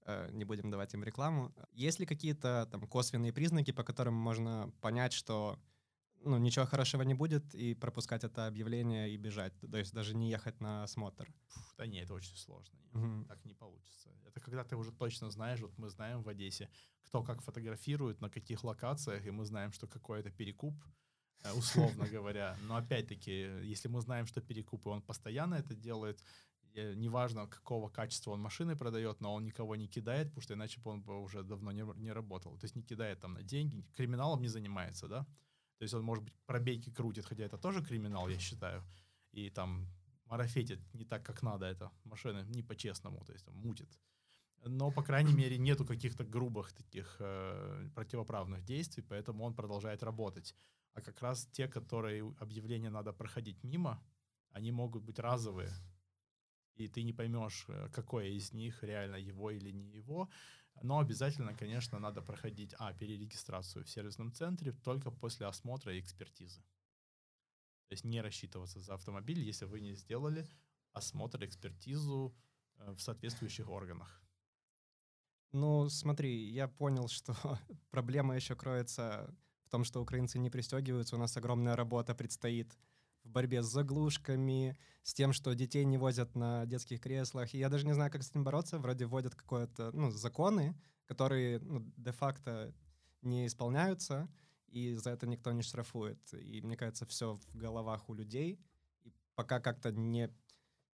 э, 0.06 0.30
не 0.32 0.44
будем 0.44 0.70
давать 0.70 0.94
им 0.94 1.04
рекламу. 1.04 1.54
Есть 1.72 2.00
ли 2.00 2.07
какие-то 2.07 2.68
там 2.70 2.87
косвенные 2.87 3.33
признаки, 3.33 3.70
по 3.70 3.85
которым 3.85 4.14
можно 4.14 4.72
понять, 4.80 5.12
что 5.12 5.59
ну, 6.24 6.38
ничего 6.38 6.66
хорошего 6.66 7.02
не 7.02 7.14
будет, 7.14 7.54
и 7.54 7.74
пропускать 7.74 8.24
это 8.24 8.46
объявление 8.46 9.10
и 9.10 9.16
бежать, 9.16 9.52
то 9.60 9.76
есть 9.76 9.92
даже 9.92 10.14
не 10.14 10.30
ехать 10.30 10.60
на 10.60 10.84
осмотр. 10.84 11.28
Фух, 11.48 11.74
да 11.78 11.87
нет, 11.87 12.04
это 12.04 12.14
очень 12.14 12.37
сложно. 12.37 12.78
Угу. 12.92 13.24
Так 13.28 13.44
не 13.44 13.54
получится. 13.54 14.10
Это 14.26 14.40
когда 14.40 14.64
ты 14.64 14.76
уже 14.76 14.92
точно 14.92 15.30
знаешь, 15.30 15.60
вот 15.60 15.78
мы 15.78 15.88
знаем 15.88 16.22
в 16.22 16.28
Одессе, 16.28 16.68
кто 17.02 17.22
как 17.22 17.42
фотографирует, 17.42 18.20
на 18.20 18.30
каких 18.30 18.64
локациях, 18.64 19.26
и 19.26 19.30
мы 19.30 19.44
знаем, 19.44 19.72
что 19.72 19.87
какой-то 19.87 20.30
перекуп, 20.30 20.74
э, 21.44 21.52
условно 21.52 22.06
говоря. 22.12 22.56
Но 22.62 22.76
опять-таки, 22.76 23.32
если 23.62 23.88
мы 23.88 24.00
знаем, 24.00 24.26
что 24.26 24.40
перекуп, 24.40 24.87
и 24.87 24.88
он 24.88 25.02
постоянно 25.02 25.54
это 25.54 25.74
делает, 25.74 26.22
неважно, 26.74 27.46
какого 27.46 27.88
качества 27.88 28.32
он 28.32 28.40
машины 28.40 28.76
продает, 28.76 29.20
но 29.20 29.34
он 29.34 29.44
никого 29.44 29.76
не 29.76 29.87
кидает, 29.87 30.28
потому 30.28 30.42
что 30.42 30.54
иначе 30.54 30.80
бы 30.80 30.90
он 30.90 31.02
бы 31.02 31.20
уже 31.20 31.42
давно 31.42 31.72
не, 31.72 31.84
не 31.96 32.12
работал. 32.12 32.58
То 32.58 32.64
есть 32.64 32.76
не 32.76 32.82
кидает 32.82 33.20
там 33.20 33.34
на 33.34 33.42
деньги, 33.42 33.87
криминалом 33.96 34.42
не 34.42 34.48
занимается, 34.48 35.08
да? 35.08 35.26
То 35.78 35.82
есть 35.82 35.94
он, 35.94 36.02
может 36.02 36.24
быть, 36.24 36.34
пробейки 36.46 36.90
крутит, 36.90 37.26
хотя 37.26 37.44
это 37.44 37.58
тоже 37.58 37.84
криминал, 37.84 38.28
я 38.28 38.38
считаю. 38.38 38.82
И 39.32 39.50
там 39.50 39.88
марафетит 40.26 40.80
не 40.94 41.04
так, 41.04 41.24
как 41.24 41.42
надо 41.42 41.66
это 41.66 41.90
машины, 42.04 42.44
не 42.48 42.62
по-честному, 42.62 43.24
то 43.24 43.32
есть 43.32 43.44
там 43.44 43.54
мутит. 43.56 43.88
Но, 44.64 44.90
по 44.90 45.02
крайней 45.02 45.34
мере, 45.34 45.58
нету 45.58 45.84
каких-то 45.84 46.24
грубых 46.24 46.72
таких 46.72 47.16
э, 47.18 47.88
противоправных 47.94 48.64
действий, 48.64 49.02
поэтому 49.02 49.44
он 49.44 49.54
продолжает 49.54 50.02
работать. 50.02 50.54
А 50.94 51.00
как 51.00 51.20
раз 51.22 51.46
те, 51.52 51.68
которые 51.68 52.34
объявления 52.38 52.90
надо 52.90 53.12
проходить 53.12 53.62
мимо, 53.64 54.02
они 54.50 54.72
могут 54.72 55.02
быть 55.02 55.18
разовые. 55.18 55.72
И 56.76 56.88
ты 56.88 57.02
не 57.02 57.12
поймешь, 57.12 57.66
э, 57.68 57.88
какое 57.92 58.28
из 58.28 58.52
них 58.52 58.82
реально 58.82 59.16
его 59.16 59.50
или 59.50 59.70
не 59.70 59.90
его. 59.90 60.28
Но 60.82 60.98
обязательно, 60.98 61.54
конечно, 61.54 61.98
надо 61.98 62.20
проходить, 62.22 62.74
а, 62.78 62.92
перерегистрацию 62.92 63.84
в 63.84 63.88
сервисном 63.88 64.32
центре 64.32 64.72
только 64.72 65.10
после 65.10 65.46
осмотра 65.46 65.94
и 65.94 66.00
экспертизы. 66.00 66.60
То 67.88 67.92
есть 67.92 68.04
не 68.04 68.20
рассчитываться 68.20 68.80
за 68.80 68.94
автомобиль, 68.94 69.40
если 69.40 69.66
вы 69.66 69.80
не 69.80 69.94
сделали 69.94 70.48
осмотр, 70.92 71.44
экспертизу 71.44 72.34
э, 72.76 72.92
в 72.92 73.00
соответствующих 73.00 73.68
органах. 73.68 74.22
Ну, 75.52 75.88
смотри, 75.88 76.50
я 76.50 76.68
понял, 76.68 77.08
что 77.08 77.34
проблема 77.90 78.34
еще 78.34 78.56
кроется 78.56 79.34
в 79.66 79.70
том, 79.70 79.84
что 79.84 80.00
украинцы 80.00 80.38
не 80.38 80.50
пристегиваются. 80.50 81.16
У 81.16 81.18
нас 81.18 81.37
огромная 81.37 81.76
работа 81.76 82.14
предстоит 82.14 82.76
в 83.24 83.30
борьбе 83.30 83.62
с 83.62 83.66
заглушками, 83.66 84.78
с 85.02 85.14
тем, 85.14 85.32
что 85.32 85.54
детей 85.54 85.84
не 85.84 85.98
возят 85.98 86.34
на 86.34 86.66
детских 86.66 87.00
креслах. 87.00 87.54
И 87.54 87.58
я 87.58 87.68
даже 87.68 87.87
не 87.87 87.94
знаю, 87.94 88.10
как 88.10 88.22
с 88.22 88.30
этим 88.30 88.44
бороться. 88.44 88.78
Вроде 88.78 89.06
вводят 89.06 89.34
какое-то, 89.34 89.90
ну, 89.92 90.10
законы, 90.10 90.78
которые 91.06 91.58
ну, 91.60 91.92
де-факто 91.96 92.74
не 93.22 93.46
исполняются, 93.46 94.28
и 94.68 94.94
за 94.94 95.10
это 95.10 95.26
никто 95.26 95.52
не 95.52 95.62
штрафует. 95.62 96.18
И 96.34 96.60
мне 96.62 96.76
кажется, 96.76 97.06
все 97.06 97.37
в 97.37 97.56
головах 97.56 98.08
у 98.08 98.14
людей. 98.14 98.60
И 99.04 99.12
пока 99.34 99.60
как-то 99.60 99.92
не, 99.92 100.30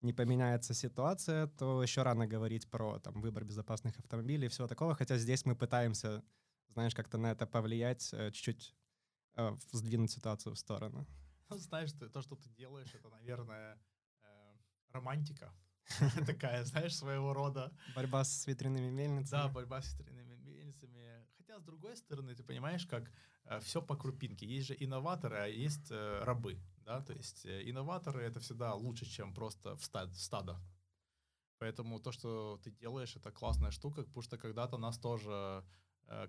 не 0.02 0.14
поменяется 0.14 0.74
ситуация, 0.74 1.48
то 1.48 1.82
еще 1.82 2.04
рано 2.04 2.28
говорить 2.28 2.70
про 2.70 3.00
там, 3.00 3.22
выбор 3.22 3.46
безопасных 3.46 3.98
автомобилей 4.00 4.48
и 4.48 4.50
всего 4.50 4.68
такого. 4.68 4.96
Хотя 4.96 5.18
здесь 5.18 5.46
мы 5.46 5.56
пытаемся, 5.56 6.24
знаешь, 6.74 6.96
как-то 6.96 7.18
на 7.18 7.32
это 7.32 7.48
повлиять, 7.48 8.10
э, 8.14 8.32
чуть-чуть 8.32 8.76
э, 9.36 9.56
сдвинуть 9.72 10.12
ситуацию 10.12 10.54
в 10.56 10.60
сторону. 10.60 11.08
знаешь, 11.58 11.92
ты, 11.94 12.10
то, 12.10 12.22
что 12.22 12.36
ты 12.36 12.50
делаешь, 12.50 12.94
это, 12.94 13.10
наверное, 13.10 13.80
э, 14.22 14.56
романтика 14.92 15.54
такая, 16.26 16.64
знаешь, 16.64 16.96
своего 16.96 17.34
рода. 17.34 17.72
Борьба 17.96 18.24
с 18.24 18.48
ветряными 18.48 18.90
мельницами. 18.90 19.42
Да, 19.42 19.48
борьба 19.48 19.82
с 19.82 19.98
ветряными 19.98 20.36
мельницами. 20.36 21.26
Хотя, 21.38 21.60
с 21.60 21.64
другой 21.64 21.98
стороны, 21.98 22.36
ты 22.36 22.44
понимаешь, 22.44 22.86
как 22.86 23.12
э, 23.46 23.60
все 23.62 23.82
по 23.82 23.96
крупинке. 23.96 24.46
Есть 24.46 24.68
же 24.68 24.76
инноваторы, 24.80 25.38
а 25.38 25.48
есть 25.48 25.92
э, 25.92 26.24
рабы. 26.24 26.60
Да? 26.86 27.02
То 27.02 27.14
есть 27.14 27.46
э, 27.46 27.70
инноваторы— 27.70 28.22
это 28.24 28.40
всегда 28.40 28.74
лучше, 28.74 29.06
чем 29.06 29.34
просто 29.34 29.76
в 29.76 29.84
стад, 29.84 30.16
стадо. 30.16 30.60
Поэтому 31.58 32.00
то, 32.00 32.12
что 32.12 32.60
ты 32.64 32.72
делаешь, 32.72 33.16
это 33.16 33.32
классная 33.32 33.72
штука, 33.72 34.04
потому 34.04 34.22
что 34.22 34.38
когда-то 34.38 34.78
нас 34.78 34.98
тоже 34.98 35.66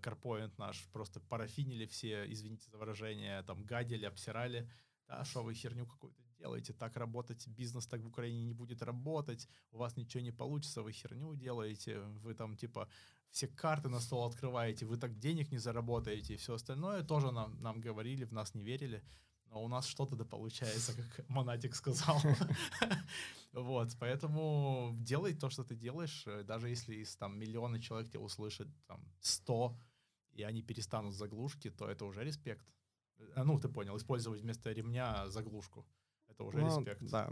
Карпоинт 0.03 0.59
наш 0.59 0.85
просто 0.93 1.21
парафинили 1.21 1.87
все, 1.87 2.31
извините 2.31 2.69
за 2.69 2.77
выражение, 2.77 3.43
там 3.45 3.65
гадили, 3.65 4.05
обсирали 4.05 4.69
да, 5.11 5.25
что 5.25 5.43
вы 5.43 5.55
херню 5.55 5.87
какую-то 5.87 6.23
делаете, 6.39 6.73
так 6.73 6.97
работать, 6.97 7.49
бизнес 7.49 7.87
так 7.87 8.01
в 8.01 8.07
Украине 8.07 8.45
не 8.45 8.55
будет 8.55 8.83
работать, 8.83 9.49
у 9.73 9.79
вас 9.79 9.97
ничего 9.97 10.23
не 10.23 10.33
получится, 10.33 10.83
вы 10.83 10.93
херню 10.93 11.35
делаете, 11.35 12.01
вы 12.23 12.35
там 12.35 12.57
типа 12.57 12.89
все 13.31 13.49
карты 13.49 13.89
на 13.89 14.01
стол 14.01 14.25
открываете, 14.25 14.87
вы 14.87 14.97
так 14.97 15.19
денег 15.19 15.51
не 15.51 15.59
заработаете 15.59 16.35
и 16.35 16.37
все 16.37 16.55
остальное 16.55 17.03
тоже 17.03 17.33
нам, 17.33 17.61
нам 17.61 17.81
говорили, 17.81 18.25
в 18.25 18.33
нас 18.33 18.55
не 18.55 18.63
верили, 18.63 19.03
но 19.47 19.65
у 19.65 19.69
нас 19.69 19.87
что-то 19.87 20.17
да 20.17 20.25
получается, 20.25 20.95
как 20.95 21.29
Монатик 21.29 21.75
сказал. 21.75 22.21
Вот, 23.53 23.89
поэтому 23.99 24.95
делай 25.01 25.35
то, 25.35 25.51
что 25.51 25.65
ты 25.65 25.75
делаешь, 25.75 26.23
э, 26.27 26.45
даже 26.45 26.69
если 26.69 26.95
из 26.95 27.17
там 27.17 27.37
миллиона 27.37 27.81
человек 27.81 28.09
тебя 28.09 28.21
услышит, 28.21 28.69
там, 28.87 29.05
сто, 29.21 29.77
и 30.31 30.45
они 30.45 30.63
перестанут 30.63 31.15
заглушки, 31.15 31.69
то 31.71 31.89
это 31.89 32.05
уже 32.05 32.23
респект. 32.23 32.65
А, 33.35 33.45
ну, 33.45 33.59
ты 33.59 33.69
понял, 33.69 33.97
использовать 33.97 34.41
вместо 34.41 34.73
ремня 34.73 35.29
заглушку. 35.29 35.87
Это 36.29 36.45
уже 36.45 36.59
ну, 36.59 36.67
респект. 36.79 37.03
Да. 37.11 37.31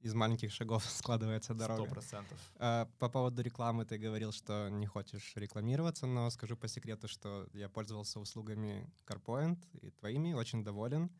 из 0.00 0.14
маленьких 0.14 0.52
шагов 0.52 0.84
складывается 0.90 1.54
дорога. 1.54 1.84
Сто 1.84 1.92
процентов. 1.92 2.52
А, 2.56 2.88
По 2.98 3.08
поводу 3.08 3.42
рекламы 3.42 3.84
ты 3.84 3.98
говорил, 3.98 4.32
что 4.32 4.68
не 4.68 4.86
хочешь 4.86 5.32
рекламироваться, 5.36 6.06
но 6.06 6.30
скажу 6.30 6.56
по 6.56 6.68
секрету, 6.68 7.08
что 7.08 7.48
я 7.52 7.68
пользовался 7.68 8.20
услугами 8.20 8.90
CarPoint 9.06 9.58
и 9.80 9.90
твоими, 9.90 10.32
очень 10.32 10.64
доволен. 10.64 11.10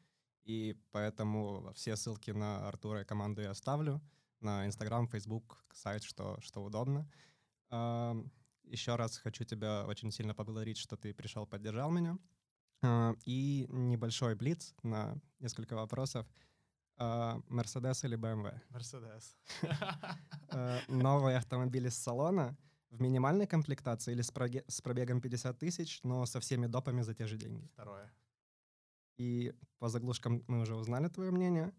И 0.44 0.76
поэтому 0.90 1.72
все 1.74 1.96
ссылки 1.96 2.32
на 2.32 2.66
Артура 2.68 3.02
и 3.02 3.04
команду 3.04 3.42
я 3.42 3.50
оставлю. 3.50 4.00
На 4.40 4.66
Инстаграм, 4.66 5.06
Фейсбук, 5.06 5.64
сайт, 5.72 6.02
что, 6.02 6.40
что 6.40 6.64
удобно. 6.64 7.08
А, 7.70 8.16
Еще 8.64 8.96
раз 8.96 9.18
хочу 9.18 9.44
тебя 9.44 9.84
очень 9.86 10.10
сильно 10.10 10.34
поблагодарить, 10.34 10.78
что 10.78 10.96
ты 10.96 11.14
пришел, 11.14 11.46
поддержал 11.46 11.90
меня. 11.90 12.18
А, 12.82 13.14
И 13.24 13.66
небольшой 13.70 14.34
блиц 14.34 14.74
на 14.82 15.16
несколько 15.40 15.74
вопросов. 15.74 16.26
А, 16.96 17.40
Мерседес 17.48 18.04
или 18.04 18.16
BMW? 18.18 18.60
Мерседес. 18.70 19.36
Э, 20.54 20.80
новый 20.88 21.34
автомобиль 21.36 21.86
из 21.86 21.96
салона 21.96 22.54
в 22.90 23.00
минимальной 23.00 23.46
комплектации 23.46 24.12
или 24.12 24.20
с, 24.20 24.30
проге- 24.30 24.64
с 24.68 24.82
пробегом 24.82 25.20
50 25.22 25.58
тысяч, 25.58 26.00
но 26.02 26.26
со 26.26 26.40
всеми 26.40 26.66
допами 26.66 27.00
за 27.00 27.14
те 27.14 27.26
же 27.26 27.38
деньги. 27.38 27.66
Второе. 27.72 28.12
И 29.16 29.54
по 29.78 29.88
заглушкам 29.88 30.44
мы 30.48 30.60
уже 30.60 30.74
узнали 30.76 31.08
твое 31.08 31.30
мнение. 31.30 31.72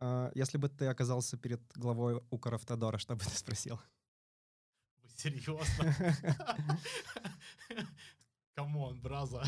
А, 0.00 0.32
Если 0.34 0.58
бы 0.58 0.68
ты 0.68 0.86
оказался 0.86 1.36
перед 1.36 1.60
главой 1.76 2.20
Укравтодора, 2.30 2.98
что 2.98 3.14
бы 3.14 3.20
ты 3.24 3.30
спросил? 3.30 3.78
Вы 5.02 5.08
серьезно? 5.10 5.94
Come 8.54 8.80
on, 8.80 9.00
brother. 9.00 9.42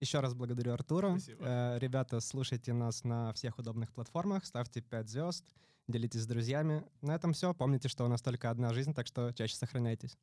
Еще 0.00 0.18
раз 0.20 0.34
благодарю 0.34 0.72
Артура. 0.72 1.10
Спасибо. 1.10 1.44
Э, 1.44 1.78
Ребята, 1.78 2.20
слушайте 2.20 2.72
нас 2.72 3.04
на 3.04 3.32
всех 3.32 3.58
удобных 3.58 3.92
платформах, 3.92 4.44
ставьте 4.44 4.80
5 4.80 5.08
звезд, 5.08 5.44
делитесь 5.86 6.22
с 6.22 6.26
друзьями. 6.26 6.84
На 7.02 7.14
этом 7.14 7.32
все. 7.32 7.54
Помните, 7.54 7.88
что 7.88 8.04
у 8.04 8.08
нас 8.08 8.20
только 8.20 8.50
одна 8.50 8.72
жизнь, 8.74 8.94
так 8.94 9.06
что 9.06 9.32
чаще 9.32 9.54
сохраняйтесь. 9.54 10.18